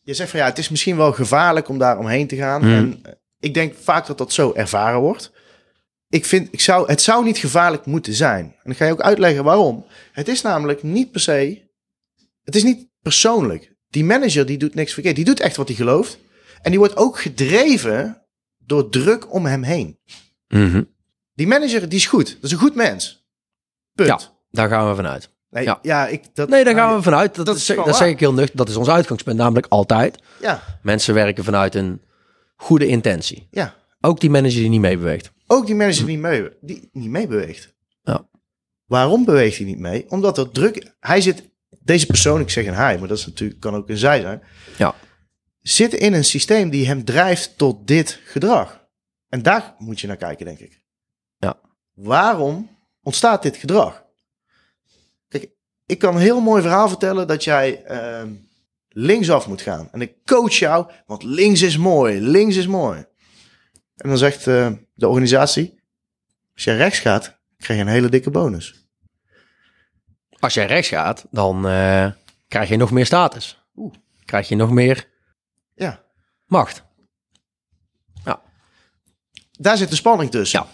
Je 0.00 0.14
zegt 0.14 0.30
van 0.30 0.40
ja, 0.40 0.46
het 0.46 0.58
is 0.58 0.68
misschien 0.68 0.96
wel 0.96 1.12
gevaarlijk 1.12 1.68
om 1.68 1.78
daar 1.78 1.98
omheen 1.98 2.26
te 2.26 2.36
gaan. 2.36 2.60
Mhm. 2.60 2.70
En 2.70 2.98
eh, 3.02 3.12
ik 3.40 3.54
denk 3.54 3.74
vaak 3.82 4.06
dat 4.06 4.18
dat 4.18 4.32
zo 4.32 4.52
ervaren 4.54 5.00
wordt. 5.00 5.32
Ik 6.08 6.24
vind, 6.24 6.48
ik 6.50 6.60
zou, 6.60 6.88
het 6.88 7.02
zou 7.02 7.24
niet 7.24 7.38
gevaarlijk 7.38 7.86
moeten 7.86 8.12
zijn. 8.12 8.54
En 8.62 8.70
ik 8.70 8.76
ga 8.76 8.84
je 8.84 8.92
ook 8.92 9.00
uitleggen 9.00 9.44
waarom. 9.44 9.84
Het 10.12 10.28
is 10.28 10.42
namelijk 10.42 10.82
niet 10.82 11.10
per 11.10 11.20
se, 11.20 11.62
het 12.44 12.56
is 12.56 12.62
niet 12.62 12.88
persoonlijk. 13.02 13.76
Die 13.88 14.04
manager 14.04 14.46
die 14.46 14.58
doet 14.58 14.74
niks 14.74 14.92
verkeerd. 14.92 15.16
Die 15.16 15.24
doet 15.24 15.40
echt 15.40 15.56
wat 15.56 15.68
hij 15.68 15.76
gelooft. 15.76 16.18
En 16.62 16.70
die 16.70 16.78
wordt 16.78 16.96
ook 16.96 17.18
gedreven 17.20 18.22
door 18.58 18.88
druk 18.90 19.32
om 19.34 19.46
hem 19.46 19.62
heen. 19.62 19.98
Die 21.34 21.46
manager 21.46 21.88
die 21.88 21.98
is 21.98 22.06
goed. 22.06 22.26
Dat 22.34 22.42
is 22.44 22.50
een 22.52 22.58
goed 22.58 22.74
mens. 22.74 23.26
Punt. 23.94 24.08
Ja. 24.08 24.20
Daar 24.50 24.68
gaan 24.68 24.88
we 24.88 24.94
vanuit. 24.94 25.30
Nee, 25.50 25.64
Ja. 25.64 25.78
ja. 25.82 26.06
ik, 26.06 26.22
dat, 26.34 26.48
Nee, 26.48 26.64
daar 26.64 26.74
gaan 26.74 26.96
we 26.96 27.02
vanuit. 27.02 27.34
Dat, 27.34 27.46
dat 27.46 27.56
is, 27.56 27.66
dat 27.66 27.96
zeg 27.96 28.08
ik 28.08 28.20
heel 28.20 28.32
nuchter. 28.32 28.56
Dat 28.56 28.68
is 28.68 28.76
ons 28.76 28.88
uitgangspunt, 28.88 29.36
namelijk 29.38 29.66
altijd. 29.68 30.18
Ja, 30.40 30.62
Mensen 30.82 31.14
werken 31.14 31.44
vanuit 31.44 31.74
een 31.74 32.02
goede 32.56 32.86
intentie. 32.86 33.48
ja. 33.50 33.76
Ook 34.00 34.20
die 34.20 34.30
manager 34.30 34.60
die 34.60 34.68
niet 34.68 34.80
meebeweegt. 34.80 35.32
Ook 35.46 35.66
die 35.66 35.74
manager 35.74 36.06
die, 36.06 36.18
mee, 36.18 36.48
die 36.60 36.88
niet 36.92 37.10
meebeweegt. 37.10 37.74
Ja. 38.02 38.28
Waarom 38.86 39.24
beweegt 39.24 39.56
hij 39.56 39.66
niet 39.66 39.78
mee? 39.78 40.04
Omdat 40.10 40.38
er 40.38 40.50
druk... 40.50 40.92
Hij 41.00 41.20
zit... 41.20 41.50
Deze 41.82 42.06
persoon, 42.06 42.40
ik 42.40 42.50
zeg 42.50 42.66
een 42.66 42.74
hij, 42.74 42.98
maar 42.98 43.08
dat 43.08 43.18
is 43.18 43.26
natuurlijk, 43.26 43.60
kan 43.60 43.74
ook 43.74 43.88
een 43.88 43.96
zij 43.96 44.20
zijn. 44.20 44.42
Ja. 44.76 44.94
Zit 45.60 45.94
in 45.94 46.12
een 46.12 46.24
systeem 46.24 46.70
die 46.70 46.86
hem 46.86 47.04
drijft 47.04 47.58
tot 47.58 47.86
dit 47.86 48.20
gedrag. 48.24 48.86
En 49.28 49.42
daar 49.42 49.74
moet 49.78 50.00
je 50.00 50.06
naar 50.06 50.16
kijken, 50.16 50.46
denk 50.46 50.58
ik. 50.58 50.82
Ja. 51.36 51.60
Waarom 51.92 52.78
ontstaat 53.02 53.42
dit 53.42 53.56
gedrag? 53.56 54.04
Kijk, 55.28 55.50
ik 55.86 55.98
kan 55.98 56.14
een 56.14 56.20
heel 56.20 56.40
mooi 56.40 56.62
verhaal 56.62 56.88
vertellen 56.88 57.26
dat 57.26 57.44
jij 57.44 57.84
ehm, 57.84 58.32
linksaf 58.88 59.46
moet 59.48 59.62
gaan. 59.62 59.88
En 59.92 60.00
ik 60.00 60.24
coach 60.24 60.54
jou, 60.54 60.90
want 61.06 61.22
links 61.22 61.62
is 61.62 61.76
mooi, 61.76 62.20
links 62.20 62.56
is 62.56 62.66
mooi. 62.66 63.06
En 63.96 64.08
dan 64.08 64.18
zegt 64.18 64.46
eh, 64.46 64.72
de 64.94 65.08
organisatie, 65.08 65.80
als 66.54 66.64
jij 66.64 66.76
rechts 66.76 66.98
gaat, 66.98 67.38
krijg 67.56 67.80
je 67.80 67.86
een 67.86 67.92
hele 67.92 68.08
dikke 68.08 68.30
bonus. 68.30 68.88
Als 70.38 70.54
jij 70.54 70.66
rechts 70.66 70.88
gaat, 70.88 71.26
dan 71.30 71.68
eh, 71.68 72.10
krijg 72.48 72.68
je 72.68 72.76
nog 72.76 72.90
meer 72.90 73.06
status. 73.06 73.62
Oeh. 73.76 73.94
Krijg 74.24 74.48
je 74.48 74.56
nog 74.56 74.70
meer 74.70 75.07
Ja, 75.78 76.02
macht. 76.46 76.86
daar 79.58 79.76
zit 79.76 79.90
de 79.90 79.96
spanning 79.96 80.30
tussen. 80.30 80.60
Ja. 80.60 80.66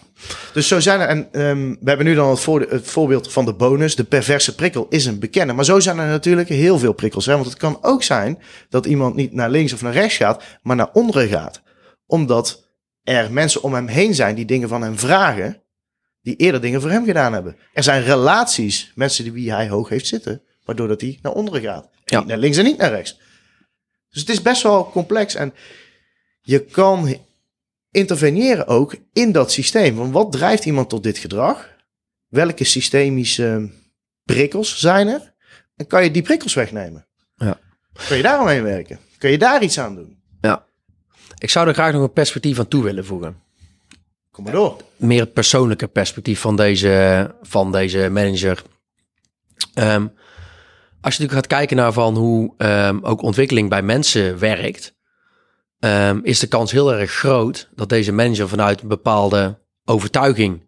Dus 0.53 0.69
zo 0.69 0.81
zijn 0.81 1.01
er, 1.01 1.07
en 1.07 1.33
ehm, 1.33 1.69
we 1.81 1.89
hebben 1.89 2.07
nu 2.07 2.15
dan 2.15 2.31
het, 2.31 2.41
voor, 2.41 2.61
het 2.61 2.87
voorbeeld 2.87 3.33
van 3.33 3.45
de 3.45 3.55
bonus. 3.55 3.97
De 3.97 4.05
perverse 4.05 4.55
prikkel 4.55 4.87
is 4.89 5.07
een 5.07 5.19
bekende. 5.19 5.53
Maar 5.53 5.65
zo 5.65 5.81
zijn 5.81 5.99
er 5.99 6.07
natuurlijk 6.07 6.49
heel 6.49 6.79
veel 6.79 6.93
prikkels. 6.93 7.27
Hè? 7.27 7.33
Want 7.33 7.47
het 7.47 7.57
kan 7.57 7.79
ook 7.81 8.03
zijn 8.03 8.39
dat 8.69 8.87
iemand 8.87 9.15
niet 9.15 9.33
naar 9.33 9.51
links 9.51 9.73
of 9.73 9.83
naar 9.83 9.93
rechts 9.93 10.17
gaat, 10.17 10.43
maar 10.63 10.77
naar 10.77 10.91
onderen 10.93 11.29
gaat. 11.29 11.63
Omdat 12.07 12.69
er 13.03 13.33
mensen 13.33 13.63
om 13.63 13.75
hem 13.75 13.87
heen 13.87 14.15
zijn 14.15 14.35
die 14.35 14.45
dingen 14.45 14.69
van 14.69 14.83
hem 14.83 14.99
vragen, 14.99 15.63
die 16.23 16.37
eerder 16.37 16.61
dingen 16.61 16.81
voor 16.81 16.91
hem 16.91 17.05
gedaan 17.05 17.33
hebben. 17.33 17.57
Er 17.73 17.83
zijn 17.83 18.03
relaties, 18.03 18.93
mensen 18.95 19.25
die 19.25 19.33
wie 19.33 19.53
hij 19.53 19.69
hoog 19.69 19.89
heeft 19.89 20.07
zitten, 20.07 20.43
waardoor 20.65 20.89
dat 20.89 21.01
hij 21.01 21.19
naar 21.23 21.33
onderen 21.33 21.63
gaat. 21.63 21.89
Ja. 22.05 22.19
Niet 22.19 22.29
naar 22.29 22.39
links 22.39 22.57
en 22.57 22.65
niet 22.65 22.79
naar 22.79 22.91
rechts. 22.91 23.19
Dus 24.15 24.23
het 24.23 24.31
is 24.31 24.43
best 24.43 24.63
wel 24.63 24.91
complex 24.91 25.35
en 25.35 25.55
je 26.43 26.65
kan 26.65 27.17
interveneren 27.91 28.67
ook 28.67 28.97
in 29.13 29.33
dat 29.33 29.53
systeem. 29.53 29.95
Want 29.95 30.13
wat 30.13 30.33
drijft 30.33 30.65
iemand 30.65 30.89
tot 30.89 31.03
dit 31.03 31.19
gedrag? 31.19 31.69
Welke 32.29 32.65
systemische 32.65 33.71
prikkels 34.25 34.79
zijn 34.79 35.09
er? 35.09 35.33
En 35.77 35.87
kan 35.87 36.05
je 36.05 36.11
die 36.11 36.23
prikkels 36.23 36.55
wegnemen? 36.55 37.07
Ja. 37.37 37.61
Kun 38.09 38.17
je 38.17 38.23
daar 38.23 38.41
omheen 38.41 38.63
werken? 38.63 38.99
Kun 39.19 39.31
je 39.31 39.39
daar 39.39 39.63
iets 39.63 39.79
aan 39.79 39.95
doen? 39.95 40.23
Ja. 40.41 40.65
Ik 41.39 41.51
zou 41.51 41.69
er 41.69 41.75
graag 41.75 41.93
nog 41.93 42.03
een 42.03 42.13
perspectief 42.13 42.59
aan 42.59 42.69
toe 42.69 42.83
willen 42.83 43.05
voegen. 43.05 43.43
Kom 44.31 44.45
maar 44.45 44.53
door. 44.53 44.77
meer 44.97 45.21
het 45.21 45.33
persoonlijke 45.33 45.87
perspectief 45.87 46.41
van 46.41 46.57
deze, 46.57 47.35
van 47.43 47.73
deze 47.73 48.09
manager. 48.11 48.63
Ehm, 49.75 50.07
als 51.05 51.17
je 51.17 51.23
natuurlijk 51.23 51.49
gaat 51.49 51.59
kijken 51.59 51.77
naar 51.77 51.93
van 51.93 52.17
hoe 52.17 52.55
ehm, 52.57 52.99
ook 53.03 53.23
ontwikkeling 53.23 53.69
bij 53.69 53.83
mensen 53.83 54.39
werkt, 54.39 54.95
ehm, 55.79 56.21
is 56.23 56.39
de 56.39 56.47
kans 56.47 56.73
heel 56.73 56.95
erg 56.95 57.11
groot 57.11 57.69
dat 57.75 57.89
deze 57.89 58.13
manager 58.13 58.49
vanuit 58.49 58.83
een 58.83 58.89
bepaalde 58.89 59.63
overtuiging 59.85 60.63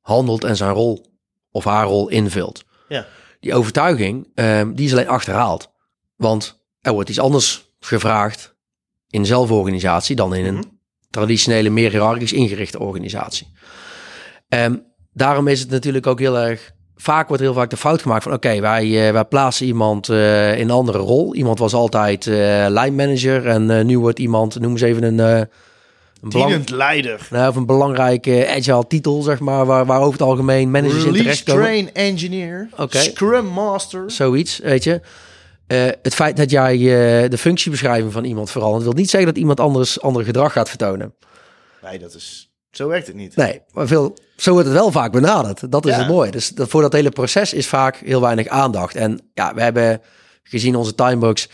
handelt 0.00 0.44
en 0.44 0.56
zijn 0.56 0.72
rol 0.72 1.06
of 1.50 1.64
haar 1.64 1.86
rol 1.86 2.08
invult. 2.08 2.64
Ja. 2.88 3.06
Die 3.40 3.54
overtuiging, 3.54 4.30
ehm, 4.34 4.72
die 4.74 4.86
is 4.86 4.92
alleen 4.92 5.08
achterhaald. 5.08 5.70
Want 6.16 6.64
er 6.80 6.92
wordt 6.92 7.08
iets 7.08 7.20
anders 7.20 7.72
gevraagd 7.80 8.56
in 9.08 9.26
zelforganisatie 9.26 10.16
dan 10.16 10.34
in 10.34 10.44
een 10.44 10.54
Mhm. 10.54 10.64
traditionele, 11.10 11.70
meer 11.70 11.90
hiërarchisch 11.90 12.32
ingerichte 12.32 12.78
organisatie. 12.78 13.52
Ehm, 14.48 14.76
daarom 15.12 15.48
is 15.48 15.60
het 15.60 15.70
natuurlijk 15.70 16.06
ook 16.06 16.18
heel 16.18 16.38
erg. 16.38 16.76
Vaak 17.00 17.28
wordt 17.28 17.42
heel 17.42 17.52
vaak 17.54 17.70
de 17.70 17.76
fout 17.76 18.02
gemaakt 18.02 18.22
van: 18.22 18.32
oké, 18.32 18.60
wij, 18.60 19.06
eh, 19.06 19.12
wij 19.12 19.24
plaatsen 19.24 19.66
iemand 19.66 20.08
eh, 20.08 20.58
in 20.58 20.64
een 20.64 20.70
andere 20.70 20.98
rol. 20.98 21.34
Iemand 21.34 21.58
was 21.58 21.72
altijd 21.74 22.26
eh 22.26 22.34
lijnmanager 22.68 23.46
en 23.46 23.86
nu 23.86 23.98
wordt 23.98 24.18
iemand, 24.18 24.60
noem 24.60 24.70
eens 24.70 24.80
even 24.80 25.02
een, 25.02 25.18
een, 25.18 25.48
belang- 26.20 26.68
leider. 26.70 27.26
nou, 27.30 27.48
of 27.48 27.56
een 27.56 27.66
belangrijke 27.66 28.48
agile 28.48 28.86
titel, 28.86 29.22
zeg 29.22 29.40
maar, 29.40 29.66
waar, 29.66 29.86
waar 29.86 30.00
over 30.00 30.12
het 30.12 30.22
algemeen 30.22 30.70
managers 30.70 31.04
in 31.04 31.12
Release 31.12 31.44
terechtkomen. 31.44 31.62
train 31.62 31.94
engineer. 31.94 32.68
Scrum 32.88 33.46
master. 33.46 34.10
Zoiets, 34.10 34.58
weet 34.58 34.84
je. 34.84 35.00
Het 36.02 36.14
feit 36.14 36.36
dat 36.36 36.50
jij 36.50 36.78
de 37.28 37.38
functiebeschrijving 37.38 38.12
van 38.12 38.24
iemand 38.24 38.50
verandert, 38.50 38.84
wil 38.84 38.92
niet 38.92 39.10
zeggen 39.10 39.28
dat 39.32 39.38
iemand 39.40 39.60
anders 39.60 40.00
ander 40.00 40.24
gedrag 40.24 40.52
gaat 40.52 40.68
vertonen. 40.68 41.14
Nee, 41.82 41.98
dat 41.98 42.14
is... 42.14 42.47
Zo 42.70 42.88
werkt 42.88 43.06
het 43.06 43.16
niet. 43.16 43.36
Nee, 43.36 43.60
maar 43.72 43.86
veel, 43.86 44.16
zo 44.36 44.52
wordt 44.52 44.66
het 44.66 44.76
wel 44.76 44.90
vaak 44.90 45.12
benaderd. 45.12 45.72
Dat 45.72 45.86
is 45.86 45.92
Ja. 45.92 45.98
het 45.98 46.08
mooie. 46.08 46.30
Dus 46.30 46.48
dat, 46.48 46.68
voor 46.68 46.82
dat 46.82 46.92
hele 46.92 47.08
proces 47.10 47.52
is 47.52 47.66
vaak 47.68 47.96
heel 47.96 48.20
weinig 48.20 48.46
aandacht. 48.48 48.94
En 48.96 49.20
ja, 49.34 49.54
we 49.54 49.62
hebben 49.62 50.00
gezien 50.42 50.76
onze 50.76 50.94
timebox 50.94 51.48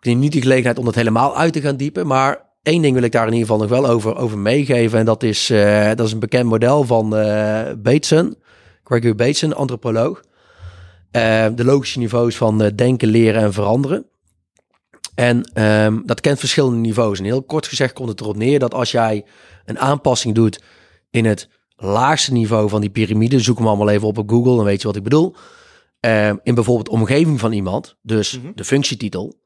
niet 0.00 0.32
de 0.32 0.40
gelegenheid 0.40 0.78
om 0.78 0.84
dat 0.84 0.94
helemaal 0.94 1.36
uit 1.36 1.52
te 1.52 1.60
gaan 1.60 1.76
diepen. 1.76 2.06
Maar 2.06 2.46
één 2.62 2.82
ding 2.82 2.94
wil 2.94 3.02
ik 3.02 3.12
daar 3.12 3.26
in 3.26 3.32
ieder 3.32 3.48
geval 3.48 3.60
nog 3.62 3.70
wel 3.80 3.86
over, 3.90 4.16
over 4.16 4.38
meegeven. 4.38 4.98
En 4.98 5.04
dat 5.04 5.22
is, 5.22 5.50
eh, 5.50 5.86
dat 5.94 6.06
is 6.06 6.12
een 6.12 6.18
bekend 6.18 6.44
model 6.48 6.84
van 6.84 7.16
eh 7.16 7.72
Bateson. 7.78 8.36
Gregory 8.84 9.14
Bateson, 9.14 9.54
antropoloog. 9.54 10.22
Eh, 11.10 11.46
de 11.54 11.64
logische 11.64 11.98
niveaus 11.98 12.36
van 12.36 12.58
denken, 12.74 13.08
leren 13.08 13.42
en 13.42 13.52
veranderen. 13.52 14.06
En 15.18 15.50
ehm, 15.52 16.00
dat 16.04 16.20
kent 16.20 16.38
verschillende 16.38 16.76
niveaus. 16.78 17.18
En 17.18 17.24
heel 17.24 17.42
kort 17.42 17.66
gezegd 17.66 17.92
komt 17.92 18.08
het 18.08 18.20
erop 18.20 18.36
neer 18.36 18.58
dat 18.58 18.74
als 18.74 18.90
jij 18.90 19.24
een 19.64 19.78
aanpassing 19.78 20.34
doet 20.34 20.62
in 21.10 21.24
het 21.24 21.48
laagste 21.76 22.32
niveau 22.32 22.68
van 22.68 22.80
die 22.80 22.90
piramide, 22.90 23.40
zoek 23.40 23.58
hem 23.58 23.66
allemaal 23.66 23.88
even 23.88 24.08
op 24.08 24.18
op 24.18 24.30
Google, 24.30 24.56
dan 24.56 24.64
weet 24.64 24.80
je 24.80 24.86
wat 24.86 24.96
ik 24.96 25.02
bedoel. 25.02 25.34
Ehm, 26.00 26.36
in 26.42 26.54
bijvoorbeeld 26.54 26.86
de 26.86 26.92
omgeving 26.92 27.40
van 27.40 27.52
iemand, 27.52 27.96
dus 28.02 28.38
Mhm. 28.38 28.52
de 28.54 28.64
functietitel, 28.64 29.40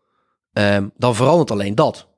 ehm, 0.53 0.89
dan 0.97 1.15
verandert 1.15 1.51
alleen 1.51 1.75
dat. 1.75 2.09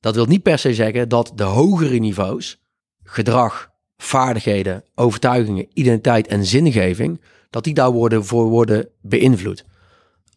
Dat 0.00 0.14
wil 0.14 0.26
niet 0.26 0.42
per 0.42 0.58
se 0.58 0.74
zeggen 0.74 1.08
dat 1.08 1.32
de 1.34 1.44
hogere 1.44 1.98
niveaus, 1.98 2.60
gedrag, 3.02 3.70
vaardigheden, 3.96 4.84
overtuigingen, 4.94 5.66
identiteit 5.72 6.26
en 6.26 6.44
zingeving, 6.44 7.20
dat 7.50 7.64
die 7.64 7.74
daar 7.74 7.92
worden, 7.92 8.24
voor 8.24 8.44
worden 8.44 8.88
beïnvloed. 9.02 9.64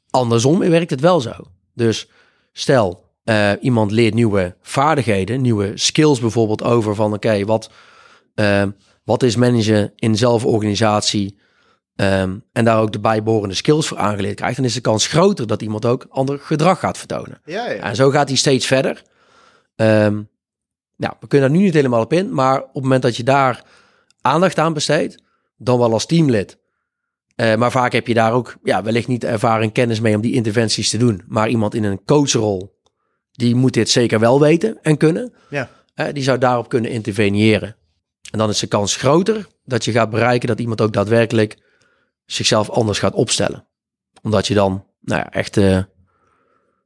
Andersom 0.10 0.60
werkt 0.60 0.90
het 0.90 1.02
wel 1.02 1.22
zo. 1.22 1.32
Dus 1.74 2.10
stel, 2.52 3.10
eh, 3.24 3.52
iemand 3.62 3.92
leert 3.92 4.14
nieuwe 4.14 4.56
vaardigheden, 4.62 5.42
nieuwe 5.42 5.72
skills 5.76 6.20
bijvoorbeeld 6.20 6.64
over 6.64 6.96
van 6.96 7.14
oké, 7.14 7.46
wat, 7.46 7.70
eh, 8.36 8.64
wat 9.04 9.24
is 9.24 9.36
managen 9.36 9.92
in 9.96 10.18
zelforganisatie 10.18 11.38
ehm, 11.96 12.38
en 12.52 12.66
daar 12.66 12.80
ook 12.80 12.92
de 12.92 13.00
bijbehorende 13.00 13.56
skills 13.56 13.88
voor 13.88 13.98
aangeleerd 13.98 14.36
krijgt, 14.36 14.56
dan 14.56 14.66
is 14.66 14.74
de 14.74 14.82
kans 14.82 15.08
groter 15.08 15.48
dat 15.48 15.62
iemand 15.62 15.86
ook 15.86 16.06
ander 16.10 16.40
gedrag 16.40 16.80
gaat 16.80 16.98
vertonen. 16.98 17.42
Ja, 17.46 17.70
ja. 17.70 17.82
En 17.82 17.96
zo 17.96 18.10
gaat 18.10 18.28
hij 18.28 18.38
steeds 18.38 18.66
verder. 18.66 19.04
Ehm, 19.76 20.22
nou, 20.96 21.14
we 21.20 21.28
kunnen 21.28 21.50
daar 21.50 21.58
nu 21.58 21.64
niet 21.64 21.74
helemaal 21.74 22.02
op 22.02 22.14
in, 22.14 22.34
maar 22.34 22.62
op 22.62 22.74
het 22.74 22.84
moment 22.84 23.02
dat 23.02 23.18
je 23.18 23.24
daar 23.24 23.64
aandacht 24.22 24.58
aan 24.58 24.74
besteedt, 24.74 25.24
dan 25.58 25.80
wel 25.80 25.94
als 25.94 26.06
teamlid. 26.06 26.58
Eh, 27.40 27.56
maar 27.56 27.72
vaak 27.72 27.92
heb 27.92 28.08
je 28.08 28.14
daar 28.14 28.34
ook 28.34 28.58
ja, 28.64 28.84
wellicht 28.84 29.08
niet 29.08 29.24
ervaring 29.24 29.72
kennis 29.72 30.00
mee 30.00 30.16
om 30.16 30.22
die 30.22 30.34
interventies 30.34 30.90
te 30.90 30.98
doen. 30.98 31.24
Maar 31.28 31.50
iemand 31.50 31.76
in 31.76 31.84
een 31.84 32.04
coachrol, 32.06 32.80
die 33.32 33.56
moet 33.56 33.74
dit 33.74 33.90
zeker 33.90 34.20
wel 34.20 34.40
weten 34.40 34.78
en 34.82 34.98
kunnen. 34.98 35.34
Ja. 35.50 35.70
Eh, 35.94 36.14
die 36.14 36.24
zou 36.24 36.38
daarop 36.38 36.70
kunnen 36.70 36.92
interveneren. 36.92 37.76
En 38.32 38.38
dan 38.38 38.50
is 38.50 38.60
de 38.60 38.68
kans 38.68 38.96
groter 38.96 39.48
dat 39.64 39.86
je 39.86 39.92
gaat 39.92 40.10
bereiken 40.10 40.48
dat 40.48 40.60
iemand 40.60 40.82
ook 40.82 40.94
daadwerkelijk 40.94 41.58
zichzelf 42.26 42.70
anders 42.70 43.00
gaat 43.00 43.14
opstellen. 43.14 43.68
Omdat 44.22 44.48
je 44.48 44.54
dan 44.54 44.86
nou 45.02 45.22
ja, 45.22 45.32
echt 45.32 45.58
eh, 45.58 45.84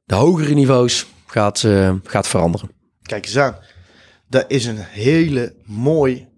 de 0.04 0.14
hogere 0.14 0.54
niveaus 0.54 1.06
gaat, 1.26 1.66
gaat 2.04 2.28
veranderen. 2.28 2.70
Kijk 3.02 3.24
eens 3.24 3.38
aan. 3.38 3.58
Dat 4.28 4.44
is 4.48 4.64
een 4.64 4.78
hele 4.78 5.54
mooi 5.64 6.28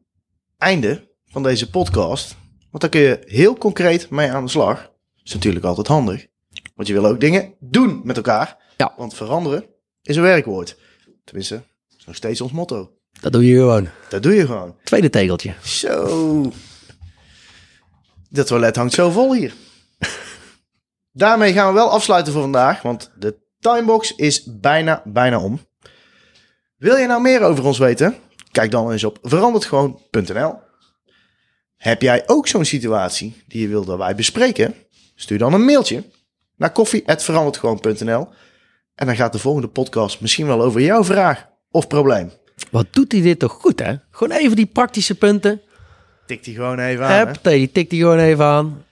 einde 0.59 1.11
van 1.27 1.43
deze 1.43 1.71
podcast. 1.71 2.37
Want 2.71 2.83
dan 2.83 2.91
kun 2.91 3.01
je 3.01 3.23
heel 3.25 3.59
concreet 3.59 4.11
mee 4.11 4.31
aan 4.31 4.45
de 4.45 4.51
slag. 4.51 4.83
Dat 4.83 5.25
is 5.25 5.35
natuurlijk 5.35 5.65
altijd 5.65 5.87
handig. 5.87 6.27
Want 6.75 6.89
je 6.89 6.95
wil 6.95 7.07
ook 7.07 7.21
dingen 7.21 7.55
doen 7.61 8.01
met 8.05 8.17
elkaar. 8.17 8.57
Ja. 8.77 8.95
Want 8.97 9.15
veranderen 9.15 9.65
is 10.03 10.17
een 10.17 10.23
werkwoord. 10.23 10.77
Tenminste, 11.25 11.55
dat 11.89 11.99
is 11.99 12.05
nog 12.05 12.17
steeds 12.17 12.41
ons 12.41 12.53
motto. 12.53 12.93
Dat 13.21 13.33
doe 13.33 13.47
je 13.47 13.57
gewoon. 13.57 13.89
Dat 14.09 14.23
doe 14.23 14.35
je 14.35 14.47
gewoon. 14.47 14.77
Tweede 14.85 15.11
tegeltje. 15.11 15.55
Zo. 15.63 16.53
Dat 18.31 18.47
toilet 18.47 18.77
hangt 18.77 18.95
zo 18.95 19.11
vol 19.11 19.35
hier. 19.35 19.55
Daarmee 21.13 21.53
gaan 21.53 21.69
we 21.69 21.75
wel 21.75 21.91
afsluiten 21.91 22.33
voor 22.33 22.43
vandaag, 22.43 22.83
want 22.83 23.13
de 23.19 23.37
timebox 23.59 24.15
is 24.15 24.45
bijna, 24.61 25.03
bijna 25.05 25.41
om. 25.41 25.61
Wil 26.77 26.97
je 26.97 27.07
nou 27.07 27.21
meer 27.21 27.43
over 27.43 27.65
ons 27.65 27.79
weten? 27.79 28.17
Kijk 28.51 28.71
dan 28.71 28.93
eens 28.93 29.05
op 29.05 29.19
veranderdgewoon.nl. 29.23 30.59
Heb 31.77 32.03
jij 32.03 32.23
ook 32.27 32.47
zo'n 32.47 32.65
situatie 32.65 33.43
die 33.47 33.61
je 33.61 33.69
wil 33.69 33.85
dat 33.85 33.99
wij 33.99 34.15
bespreken? 34.15 34.75
Stuur 35.15 35.39
dan 35.39 35.53
een 35.53 35.65
mailtje 35.65 36.05
naar 36.57 36.73
koffie.veranderdgewoon.nl 36.73 38.29
en 38.95 39.07
dan 39.07 39.17
gaat 39.17 39.33
de 39.33 39.39
volgende 39.39 39.69
podcast 39.69 40.21
misschien 40.21 40.47
wel 40.47 40.63
over 40.63 40.81
jouw 40.81 41.05
vraag 41.05 41.49
of 41.71 41.87
probleem. 41.87 42.33
Wat 42.71 42.87
doet 42.91 43.13
hij 43.13 43.21
dit 43.21 43.39
toch 43.39 43.53
goed, 43.53 43.79
hè? 43.79 43.95
Gewoon 44.11 44.39
even 44.39 44.57
die 44.57 44.67
praktische 44.67 45.15
punten. 45.15 45.61
Tik 46.27 46.45
die 46.45 46.55
gewoon 46.55 46.79
even 46.79 47.05
aan. 47.05 47.11
hè? 47.11 47.25
Hup, 47.25 47.43
die 47.91 48.01
gewoon 48.01 48.19
even 48.19 48.45
aan. 48.45 48.85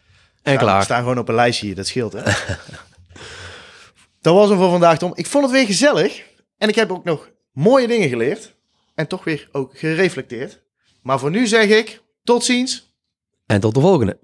En 0.43 0.53
Ja, 0.53 0.59
klaar. 0.59 0.79
We 0.79 0.85
staan 0.85 1.03
gewoon 1.03 1.19
op 1.19 1.29
een 1.29 1.35
lijstje 1.35 1.67
hier, 1.67 1.75
dat 1.75 1.87
scheelt 1.87 2.13
hè. 2.13 2.23
dat 4.21 4.35
was 4.35 4.49
hem 4.49 4.59
voor 4.59 4.71
vandaag 4.71 4.99
Tom. 4.99 5.13
Ik 5.15 5.27
vond 5.27 5.45
het 5.45 5.53
weer 5.53 5.67
gezellig. 5.67 6.23
En 6.59 6.69
ik 6.69 6.75
heb 6.75 6.91
ook 6.91 7.05
nog 7.05 7.29
mooie 7.53 7.87
dingen 7.87 8.09
geleerd. 8.09 8.55
En 8.95 9.07
toch 9.07 9.25
weer 9.25 9.49
ook 9.53 9.79
gereflecteerd. 9.79 10.63
Maar 11.03 11.19
voor 11.19 11.31
nu 11.31 11.47
zeg 11.47 11.69
ik, 11.69 12.03
tot 12.25 12.45
ziens. 12.45 12.97
En 13.47 13.61
tot 13.61 13.75
de 13.75 13.81
volgende. 13.81 14.19